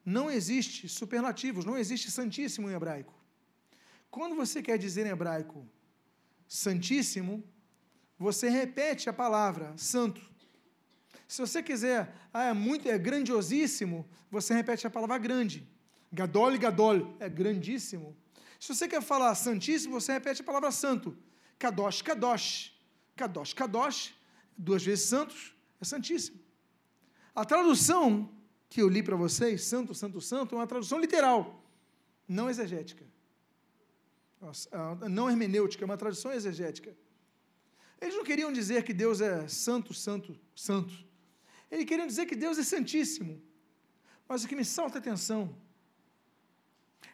Não 0.05 0.31
existe 0.31 0.89
superlativos, 0.89 1.65
não 1.65 1.77
existe 1.77 2.11
santíssimo 2.11 2.71
em 2.71 2.75
hebraico. 2.75 3.15
Quando 4.11 4.37
você 4.37 4.63
quer 4.63 4.79
dizer 4.79 5.07
em 5.07 5.11
hebraico 5.11 5.67
santíssimo, 6.47 7.43
você 8.19 8.49
repete 8.49 9.09
a 9.09 9.13
palavra 9.13 9.77
santo 9.77 10.37
se 11.27 11.41
você 11.41 11.63
quiser, 11.63 12.15
ah, 12.33 12.45
é 12.45 12.53
muito, 12.53 12.89
é 12.89 12.97
grandiosíssimo, 12.97 14.09
você 14.31 14.55
repete 14.55 14.87
a 14.87 14.91
palavra 14.91 15.19
grande. 15.19 15.67
Gadol 16.13 16.57
gadol, 16.57 17.17
é 17.19 17.29
grandíssimo. 17.29 18.17
Se 18.61 18.75
você 18.75 18.87
quer 18.87 19.03
falar 19.03 19.35
santíssimo, 19.35 20.01
você 20.01 20.13
repete 20.13 20.41
a 20.41 20.45
palavra 20.45 20.71
santo. 20.71 21.17
Kadosh, 21.59 22.01
kadosh. 22.01 22.73
Kadosh, 23.17 23.55
kadosh, 23.55 24.15
duas 24.57 24.85
vezes 24.85 25.07
santos, 25.07 25.55
é 25.81 25.85
santíssimo. 25.85 26.39
A 27.35 27.45
tradução 27.45 28.31
que 28.69 28.81
eu 28.83 28.89
li 28.89 29.03
para 29.03 29.17
vocês, 29.17 29.65
santo, 29.65 29.95
santo, 29.95 30.21
santo, 30.21 30.55
é 30.55 30.59
uma 30.59 30.67
tradução 30.67 30.99
literal, 30.99 31.65
não 32.29 32.49
exegética. 32.49 33.05
Não 35.11 35.31
hermenêutica, 35.31 35.83
é 35.83 35.87
uma 35.87 35.97
tradução 35.97 36.33
exegética. 36.33 36.95
Eles 38.01 38.15
não 38.15 38.25
queriam 38.25 38.53
dizer 38.53 38.85
que 38.85 38.93
Deus 38.93 39.21
é 39.21 39.49
santo, 39.49 39.95
santo, 39.95 40.39
santo. 40.55 40.95
Ele 41.71 41.85
queria 41.85 42.07
dizer 42.07 42.27
que 42.27 42.37
Deus 42.37 42.59
é 42.59 42.63
santíssimo. 42.63 43.43
Mas 44.29 44.45
o 44.45 44.49
que 44.49 44.55
me 44.55 44.65
salta 44.65 44.99
a 44.99 45.01
atenção 45.01 45.57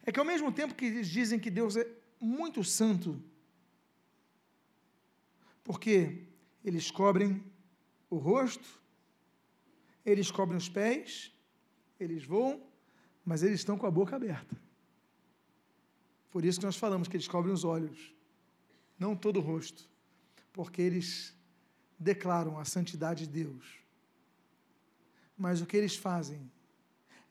é 0.04 0.10
que 0.10 0.18
ao 0.18 0.26
mesmo 0.26 0.50
tempo 0.50 0.74
que 0.74 0.86
eles 0.86 1.08
dizem 1.08 1.38
que 1.38 1.50
Deus 1.50 1.76
é 1.76 1.88
muito 2.20 2.64
santo, 2.64 3.22
porque 5.64 6.26
eles 6.64 6.90
cobrem 6.90 7.42
o 8.08 8.16
rosto, 8.16 8.80
eles 10.04 10.30
cobrem 10.30 10.58
os 10.58 10.68
pés, 10.68 11.32
eles 11.98 12.24
voam, 12.24 12.62
mas 13.24 13.42
eles 13.42 13.60
estão 13.60 13.78
com 13.78 13.86
a 13.86 13.90
boca 13.90 14.16
aberta. 14.16 14.56
Por 16.30 16.44
isso 16.44 16.58
que 16.58 16.66
nós 16.66 16.76
falamos 16.76 17.08
que 17.08 17.16
eles 17.16 17.28
cobrem 17.28 17.52
os 17.52 17.64
olhos, 17.64 18.14
não 18.98 19.14
todo 19.14 19.38
o 19.38 19.42
rosto, 19.42 19.88
porque 20.52 20.82
eles 20.82 21.34
declaram 21.98 22.58
a 22.58 22.64
santidade 22.64 23.26
de 23.26 23.32
Deus 23.32 23.82
mas 25.42 25.60
o 25.60 25.66
que 25.66 25.76
eles 25.76 25.96
fazem 25.96 26.48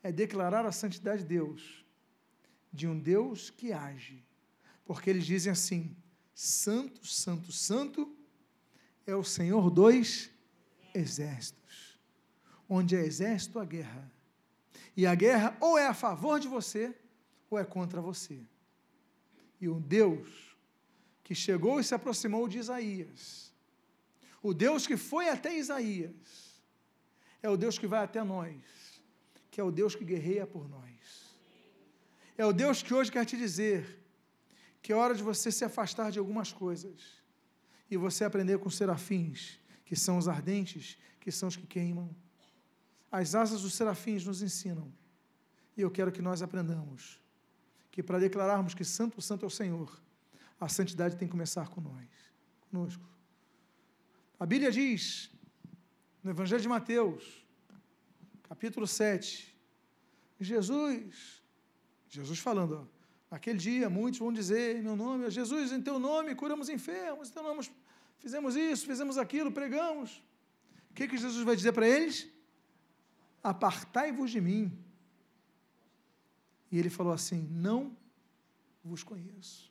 é 0.02 0.12
declarar 0.12 0.66
a 0.66 0.70
santidade 0.70 1.22
de 1.22 1.28
Deus, 1.28 1.82
de 2.70 2.86
um 2.86 2.98
Deus 2.98 3.48
que 3.48 3.72
age. 3.72 4.22
Porque 4.84 5.08
eles 5.08 5.24
dizem 5.24 5.50
assim: 5.50 5.96
Santo, 6.34 7.06
Santo, 7.06 7.50
Santo 7.50 8.14
é 9.06 9.14
o 9.14 9.24
Senhor 9.24 9.70
dos 9.70 10.30
exércitos. 10.94 11.98
Onde 12.68 12.96
é 12.96 13.04
exército, 13.04 13.58
a 13.58 13.64
guerra. 13.64 14.10
E 14.96 15.06
a 15.06 15.14
guerra 15.14 15.56
ou 15.60 15.78
é 15.78 15.86
a 15.86 15.94
favor 15.94 16.38
de 16.38 16.48
você, 16.48 16.94
ou 17.50 17.58
é 17.58 17.64
contra 17.64 18.00
você. 18.00 18.40
E 19.60 19.68
um 19.68 19.80
Deus 19.80 20.56
que 21.22 21.34
chegou 21.34 21.80
e 21.80 21.84
se 21.84 21.94
aproximou 21.94 22.48
de 22.48 22.58
Isaías. 22.58 23.52
O 24.42 24.52
Deus 24.52 24.86
que 24.86 24.96
foi 24.96 25.28
até 25.28 25.56
Isaías. 25.56 26.62
É 27.42 27.48
o 27.48 27.56
Deus 27.56 27.78
que 27.78 27.86
vai 27.86 28.02
até 28.04 28.22
nós. 28.22 28.54
Que 29.50 29.60
é 29.60 29.64
o 29.64 29.70
Deus 29.70 29.94
que 29.94 30.04
guerreia 30.04 30.46
por 30.46 30.68
nós. 30.68 31.36
É 32.36 32.44
o 32.44 32.52
Deus 32.52 32.82
que 32.82 32.92
hoje 32.92 33.12
quer 33.12 33.24
te 33.24 33.36
dizer 33.36 34.00
que 34.80 34.92
é 34.92 34.96
hora 34.96 35.14
de 35.14 35.22
você 35.22 35.52
se 35.52 35.64
afastar 35.64 36.10
de 36.10 36.18
algumas 36.18 36.52
coisas 36.52 37.21
e 37.92 37.96
você 37.98 38.24
aprender 38.24 38.58
com 38.58 38.68
os 38.68 38.76
serafins, 38.76 39.60
que 39.84 39.94
são 39.94 40.16
os 40.16 40.26
ardentes, 40.26 40.96
que 41.20 41.30
são 41.30 41.48
os 41.50 41.56
que 41.56 41.66
queimam. 41.66 42.08
As 43.10 43.34
asas 43.34 43.60
dos 43.60 43.74
serafins 43.74 44.24
nos 44.24 44.40
ensinam. 44.40 44.90
E 45.76 45.82
eu 45.82 45.90
quero 45.90 46.10
que 46.10 46.22
nós 46.22 46.40
aprendamos 46.40 47.20
que 47.90 48.02
para 48.02 48.18
declararmos 48.18 48.72
que 48.72 48.82
santo, 48.82 49.20
santo 49.20 49.44
é 49.44 49.46
o 49.46 49.50
Senhor, 49.50 50.00
a 50.58 50.66
santidade 50.70 51.16
tem 51.16 51.28
que 51.28 51.32
começar 51.32 51.68
com 51.68 51.82
nós, 51.82 52.08
conosco. 52.70 53.06
A 54.40 54.46
Bíblia 54.46 54.72
diz, 54.72 55.30
no 56.24 56.30
Evangelho 56.30 56.62
de 56.62 56.68
Mateus, 56.68 57.44
capítulo 58.44 58.86
7, 58.86 59.54
Jesus, 60.40 61.42
Jesus 62.08 62.38
falando, 62.38 62.88
ó, 62.88 63.02
naquele 63.30 63.58
dia 63.58 63.90
muitos 63.90 64.18
vão 64.18 64.32
dizer 64.32 64.76
em 64.76 64.82
meu 64.82 64.96
nome, 64.96 65.30
Jesus, 65.30 65.72
em 65.72 65.82
teu 65.82 65.98
nome 65.98 66.34
curamos 66.34 66.70
enfermos, 66.70 67.28
em 67.28 67.32
teu 67.34 67.42
nome 67.42 67.68
fizemos 68.22 68.54
isso, 68.56 68.86
fizemos 68.86 69.18
aquilo, 69.18 69.50
pregamos. 69.50 70.22
O 70.90 70.94
que, 70.94 71.08
que 71.08 71.18
Jesus 71.18 71.44
vai 71.44 71.56
dizer 71.56 71.72
para 71.72 71.88
eles? 71.88 72.28
Apartai-vos 73.42 74.30
de 74.30 74.40
mim, 74.40 74.78
e 76.70 76.78
ele 76.78 76.88
falou 76.88 77.12
assim: 77.12 77.48
Não 77.50 77.96
vos 78.84 79.02
conheço. 79.02 79.70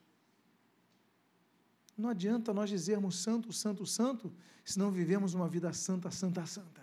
Não 1.98 2.10
adianta 2.10 2.54
nós 2.54 2.70
dizermos 2.70 3.16
santo, 3.18 3.54
santo, 3.54 3.86
santo, 3.86 4.34
se 4.66 4.78
não 4.78 4.92
vivemos 4.92 5.34
uma 5.34 5.48
vida 5.48 5.72
santa, 5.72 6.12
santa, 6.12 6.46
santa. 6.46 6.82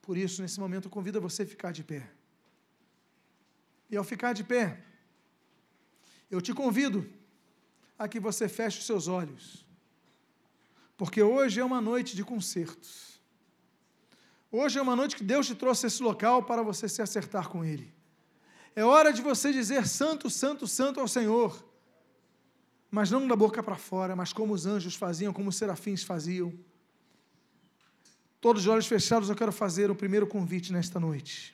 Por 0.00 0.16
isso, 0.16 0.40
nesse 0.42 0.58
momento, 0.58 0.86
eu 0.86 0.90
convido 0.90 1.20
você 1.20 1.42
a 1.42 1.46
ficar 1.46 1.72
de 1.72 1.84
pé. 1.84 2.10
E 3.90 3.96
ao 3.96 4.04
ficar 4.04 4.32
de 4.32 4.42
pé, 4.42 4.82
eu 6.30 6.40
te 6.40 6.52
convido 6.54 7.08
a 7.98 8.08
que 8.08 8.18
você 8.18 8.48
feche 8.48 8.78
os 8.78 8.86
seus 8.86 9.06
olhos, 9.06 9.61
porque 11.02 11.20
hoje 11.20 11.58
é 11.58 11.64
uma 11.64 11.80
noite 11.80 12.14
de 12.14 12.22
concertos. 12.22 13.20
Hoje 14.52 14.78
é 14.78 14.82
uma 14.82 14.94
noite 14.94 15.16
que 15.16 15.24
Deus 15.24 15.48
te 15.48 15.54
trouxe 15.56 15.88
esse 15.88 16.00
local 16.00 16.44
para 16.44 16.62
você 16.62 16.88
se 16.88 17.02
acertar 17.02 17.48
com 17.48 17.64
Ele. 17.64 17.92
É 18.76 18.84
hora 18.84 19.12
de 19.12 19.20
você 19.20 19.52
dizer 19.52 19.88
santo, 19.88 20.30
santo, 20.30 20.64
santo 20.68 21.00
ao 21.00 21.08
Senhor. 21.08 21.60
Mas 22.88 23.10
não 23.10 23.26
da 23.26 23.34
boca 23.34 23.60
para 23.64 23.74
fora, 23.74 24.14
mas 24.14 24.32
como 24.32 24.54
os 24.54 24.64
anjos 24.64 24.94
faziam, 24.94 25.32
como 25.32 25.48
os 25.48 25.56
serafins 25.56 26.04
faziam. 26.04 26.54
Todos 28.40 28.62
os 28.62 28.68
olhos 28.68 28.86
fechados, 28.86 29.28
eu 29.28 29.34
quero 29.34 29.50
fazer 29.50 29.90
o 29.90 29.96
primeiro 29.96 30.28
convite 30.28 30.72
nesta 30.72 31.00
noite. 31.00 31.52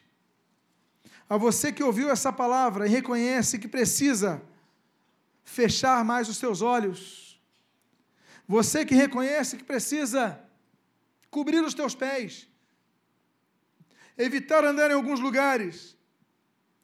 A 1.27 1.39
você 1.39 1.73
que 1.73 1.83
ouviu 1.83 2.11
essa 2.11 2.31
palavra 2.31 2.87
e 2.87 2.91
reconhece 2.91 3.59
que 3.59 3.67
precisa 3.67 4.43
fechar 5.43 6.05
mais 6.05 6.29
os 6.29 6.37
seus 6.37 6.61
olhos. 6.61 7.28
Você 8.49 8.85
que 8.85 8.95
reconhece 8.95 9.59
que 9.59 9.65
precisa 9.65 10.41
cobrir 11.31 11.63
os 11.63 11.75
teus 11.75 11.95
pés. 11.95 12.49
Evitar 14.17 14.65
andar 14.65 14.91
em 14.91 14.95
alguns 14.95 15.21
lugares 15.21 15.99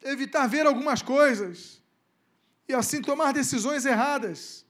evitar 0.04 0.46
ver 0.46 0.66
algumas 0.66 1.00
coisas 1.00 1.82
e 2.68 2.74
assim 2.74 3.00
tomar 3.00 3.32
decisões 3.32 3.86
erradas. 3.86 4.64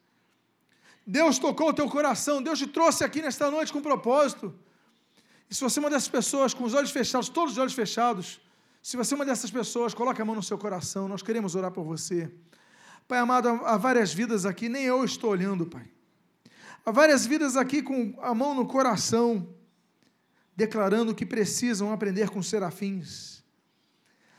Deus 1.07 1.39
tocou 1.39 1.69
o 1.69 1.75
teu 1.75 1.89
coração, 1.89 2.43
Deus 2.43 2.59
te 2.59 2.67
trouxe 2.67 3.05
aqui 3.05 3.21
nesta 3.21 3.51
noite 3.51 3.73
com 3.73 3.83
propósito. 3.83 4.55
E 5.51 5.55
se 5.55 5.61
você 5.61 5.79
é 5.79 5.83
uma 5.83 5.91
dessas 5.91 6.09
pessoas 6.09 6.55
com 6.55 6.65
os 6.65 6.73
olhos 6.73 6.91
fechados, 6.91 7.29
todos 7.29 7.53
os 7.53 7.59
olhos 7.59 7.75
fechados, 7.75 8.41
se 8.81 8.97
você 8.97 9.13
é 9.13 9.17
uma 9.17 9.27
dessas 9.27 9.51
pessoas, 9.51 9.93
coloque 9.93 10.23
a 10.23 10.25
mão 10.25 10.35
no 10.35 10.43
seu 10.43 10.57
coração, 10.57 11.09
nós 11.09 11.23
queremos 11.23 11.55
orar 11.55 11.71
por 11.71 11.85
você. 11.85 12.31
Pai 13.07 13.19
amado, 13.19 13.49
há 13.49 13.77
várias 13.77 14.15
vidas 14.15 14.47
aqui, 14.47 14.69
nem 14.69 14.85
eu 14.85 15.05
estou 15.05 15.31
olhando, 15.31 15.67
Pai. 15.67 15.94
Há 16.85 16.91
várias 16.91 17.25
vidas 17.27 17.57
aqui 17.57 17.83
com 17.83 18.15
a 18.21 18.35
mão 18.35 18.55
no 18.55 18.67
coração, 18.67 19.49
declarando 20.57 21.15
que 21.15 21.25
precisam 21.25 21.93
aprender 21.93 22.29
com 22.31 22.43
serafins 22.43 23.35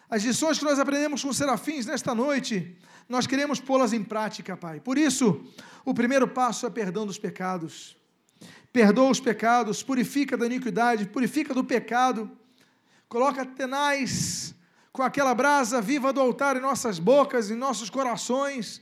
as 0.10 0.24
lições 0.24 0.60
que 0.60 0.64
nós 0.64 0.80
aprendemos 0.80 1.24
com 1.24 1.34
serafins 1.34 1.86
nesta 1.86 2.14
noite, 2.14 2.78
nós 3.10 3.26
queremos 3.26 3.60
pô-las 3.60 3.92
em 3.92 4.04
prática, 4.04 4.56
Pai. 4.56 4.80
Por 4.80 4.98
isso, 4.98 5.44
o 5.84 5.94
primeiro 5.94 6.28
passo 6.28 6.66
é 6.66 6.70
perdão 6.70 7.06
dos 7.08 7.18
pecados. 7.18 7.98
Perdoa 8.72 9.10
os 9.10 9.20
pecados, 9.20 9.82
purifica 9.82 10.38
da 10.38 10.46
iniquidade, 10.46 11.08
purifica 11.08 11.54
do 11.54 11.64
pecado. 11.64 12.30
Coloca 13.10 13.46
tenaz 13.46 14.54
com 14.92 15.02
aquela 15.02 15.34
brasa 15.34 15.82
viva 15.82 16.14
do 16.14 16.22
altar 16.22 16.56
em 16.56 16.62
nossas 16.62 17.00
bocas, 17.00 17.50
em 17.50 17.56
nossos 17.56 17.90
corações 17.90 18.82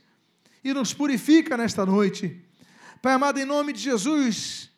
e 0.62 0.74
nos 0.74 0.92
purifica 0.92 1.56
nesta 1.56 1.86
noite. 1.86 2.44
Pai 3.04 3.12
amado, 3.12 3.38
em 3.38 3.44
nome 3.44 3.70
de 3.74 3.80
Jesus, 3.80 4.70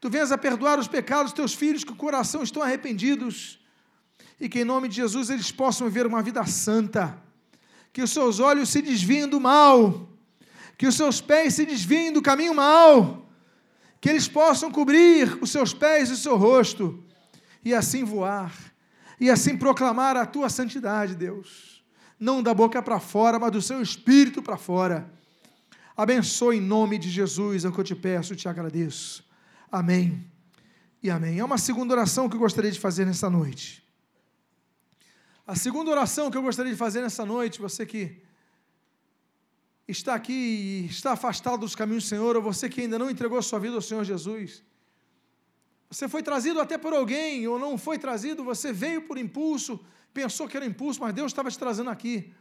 tu 0.00 0.08
venhas 0.08 0.30
a 0.30 0.38
perdoar 0.38 0.78
os 0.78 0.86
pecados 0.86 1.32
dos 1.32 1.34
teus 1.34 1.54
filhos 1.54 1.82
que 1.82 1.90
o 1.90 1.96
coração 1.96 2.40
estão 2.40 2.62
arrependidos 2.62 3.58
e 4.40 4.48
que 4.48 4.60
em 4.60 4.64
nome 4.64 4.86
de 4.86 4.94
Jesus 4.94 5.28
eles 5.28 5.50
possam 5.50 5.88
viver 5.88 6.06
uma 6.06 6.22
vida 6.22 6.46
santa, 6.46 7.20
que 7.92 8.00
os 8.00 8.12
seus 8.12 8.38
olhos 8.38 8.68
se 8.68 8.80
desviem 8.80 9.26
do 9.26 9.40
mal, 9.40 10.08
que 10.78 10.86
os 10.86 10.94
seus 10.94 11.20
pés 11.20 11.54
se 11.54 11.66
desviem 11.66 12.12
do 12.12 12.22
caminho 12.22 12.54
mal, 12.54 13.28
que 14.00 14.08
eles 14.08 14.28
possam 14.28 14.70
cobrir 14.70 15.36
os 15.42 15.50
seus 15.50 15.74
pés 15.74 16.10
e 16.10 16.12
o 16.12 16.16
seu 16.16 16.36
rosto, 16.36 17.02
e 17.64 17.74
assim 17.74 18.04
voar, 18.04 18.54
e 19.18 19.28
assim 19.28 19.56
proclamar 19.56 20.16
a 20.16 20.24
tua 20.24 20.48
santidade, 20.48 21.16
Deus, 21.16 21.84
não 22.20 22.40
da 22.40 22.54
boca 22.54 22.80
para 22.80 23.00
fora, 23.00 23.36
mas 23.36 23.50
do 23.50 23.60
seu 23.60 23.82
espírito 23.82 24.40
para 24.40 24.56
fora. 24.56 25.12
Abençoe 25.96 26.56
em 26.56 26.60
nome 26.60 26.98
de 26.98 27.08
Jesus, 27.08 27.64
é 27.64 27.68
o 27.68 27.72
que 27.72 27.78
eu 27.78 27.84
te 27.84 27.94
peço 27.94 28.32
e 28.32 28.36
te 28.36 28.48
agradeço. 28.48 29.24
Amém 29.70 30.28
e 31.00 31.08
amém. 31.08 31.38
É 31.38 31.44
uma 31.44 31.58
segunda 31.58 31.94
oração 31.94 32.28
que 32.28 32.34
eu 32.34 32.40
gostaria 32.40 32.70
de 32.70 32.80
fazer 32.80 33.04
nessa 33.04 33.30
noite. 33.30 33.84
A 35.46 35.54
segunda 35.54 35.90
oração 35.90 36.30
que 36.30 36.36
eu 36.36 36.42
gostaria 36.42 36.72
de 36.72 36.78
fazer 36.78 37.00
nessa 37.02 37.24
noite, 37.24 37.60
você 37.60 37.84
que 37.84 38.22
está 39.86 40.14
aqui 40.14 40.32
e 40.32 40.86
está 40.86 41.12
afastado 41.12 41.60
dos 41.60 41.76
caminhos 41.76 42.04
do 42.04 42.08
Senhor, 42.08 42.34
ou 42.34 42.42
você 42.42 42.68
que 42.68 42.80
ainda 42.80 42.98
não 42.98 43.10
entregou 43.10 43.40
sua 43.42 43.58
vida 43.58 43.74
ao 43.74 43.82
Senhor 43.82 44.02
Jesus, 44.02 44.62
você 45.88 46.08
foi 46.08 46.22
trazido 46.22 46.60
até 46.60 46.76
por 46.76 46.92
alguém, 46.92 47.46
ou 47.46 47.58
não 47.58 47.78
foi 47.78 47.98
trazido, 47.98 48.42
você 48.42 48.72
veio 48.72 49.02
por 49.02 49.16
impulso, 49.16 49.78
pensou 50.12 50.48
que 50.48 50.56
era 50.56 50.66
impulso, 50.66 51.00
mas 51.00 51.14
Deus 51.14 51.30
estava 51.30 51.50
te 51.50 51.58
trazendo 51.58 51.90
aqui. 51.90 52.32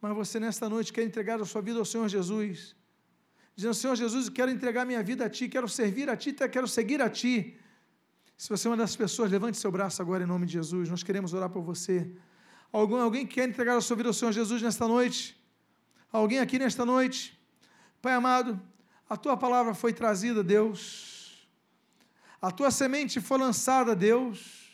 Mas 0.00 0.14
você 0.14 0.40
nesta 0.40 0.68
noite 0.68 0.92
quer 0.92 1.02
entregar 1.02 1.40
a 1.40 1.44
sua 1.44 1.60
vida 1.60 1.78
ao 1.78 1.84
Senhor 1.84 2.08
Jesus, 2.08 2.74
dizendo: 3.54 3.74
Senhor 3.74 3.94
Jesus, 3.94 4.26
eu 4.26 4.32
quero 4.32 4.50
entregar 4.50 4.84
minha 4.86 5.02
vida 5.02 5.26
a 5.26 5.30
Ti, 5.30 5.48
quero 5.48 5.68
servir 5.68 6.08
a 6.08 6.16
Ti, 6.16 6.32
quero 6.32 6.66
seguir 6.66 7.02
a 7.02 7.10
Ti. 7.10 7.58
Se 8.36 8.48
você 8.48 8.66
é 8.66 8.70
uma 8.70 8.76
dessas 8.78 8.96
pessoas, 8.96 9.30
levante 9.30 9.58
seu 9.58 9.70
braço 9.70 10.00
agora 10.00 10.24
em 10.24 10.26
nome 10.26 10.46
de 10.46 10.54
Jesus. 10.54 10.88
Nós 10.88 11.02
queremos 11.02 11.34
orar 11.34 11.50
por 11.50 11.62
você. 11.62 12.10
Algum, 12.72 12.96
alguém 12.96 13.26
que 13.26 13.34
quer 13.34 13.46
entregar 13.46 13.76
a 13.76 13.80
sua 13.82 13.96
vida 13.96 14.08
ao 14.08 14.14
Senhor 14.14 14.32
Jesus 14.32 14.62
nesta 14.62 14.88
noite? 14.88 15.38
Alguém 16.10 16.38
aqui 16.38 16.58
nesta 16.58 16.86
noite? 16.86 17.38
Pai 18.00 18.14
amado, 18.14 18.58
a 19.08 19.16
tua 19.16 19.36
palavra 19.36 19.74
foi 19.74 19.92
trazida, 19.92 20.42
Deus. 20.42 21.46
A 22.40 22.50
tua 22.50 22.70
semente 22.70 23.20
foi 23.20 23.36
lançada, 23.36 23.94
Deus. 23.94 24.70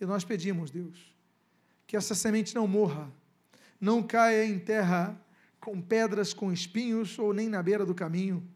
E 0.00 0.06
nós 0.06 0.24
pedimos, 0.24 0.70
Deus, 0.70 1.14
que 1.86 1.96
essa 1.96 2.14
semente 2.14 2.54
não 2.54 2.66
morra, 2.66 3.12
não 3.80 4.02
caia 4.02 4.44
em 4.44 4.58
terra 4.58 5.20
com 5.60 5.80
pedras, 5.80 6.32
com 6.32 6.52
espinhos 6.52 7.18
ou 7.18 7.32
nem 7.32 7.48
na 7.48 7.62
beira 7.62 7.84
do 7.84 7.94
caminho, 7.94 8.46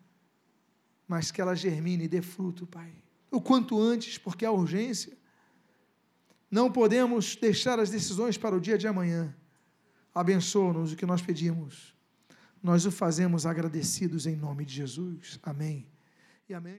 mas 1.06 1.30
que 1.30 1.40
ela 1.40 1.54
germine 1.54 2.04
e 2.04 2.08
dê 2.08 2.22
fruto, 2.22 2.66
Pai 2.66 3.02
o 3.32 3.40
quanto 3.40 3.80
antes, 3.80 4.18
porque 4.18 4.44
há 4.44 4.52
urgência. 4.52 5.16
Não 6.50 6.70
podemos 6.70 7.34
deixar 7.34 7.80
as 7.80 7.88
decisões 7.88 8.36
para 8.36 8.54
o 8.54 8.60
dia 8.60 8.76
de 8.76 8.86
amanhã. 8.86 9.34
Abençoa-nos 10.14 10.92
o 10.92 10.96
que 10.96 11.06
nós 11.06 11.22
pedimos. 11.22 11.96
Nós 12.62 12.84
o 12.84 12.92
fazemos 12.92 13.46
agradecidos 13.46 14.26
em 14.26 14.36
nome 14.36 14.66
de 14.66 14.74
Jesus. 14.74 15.40
Amém. 15.42 15.88
E 16.46 16.52
amém. 16.52 16.78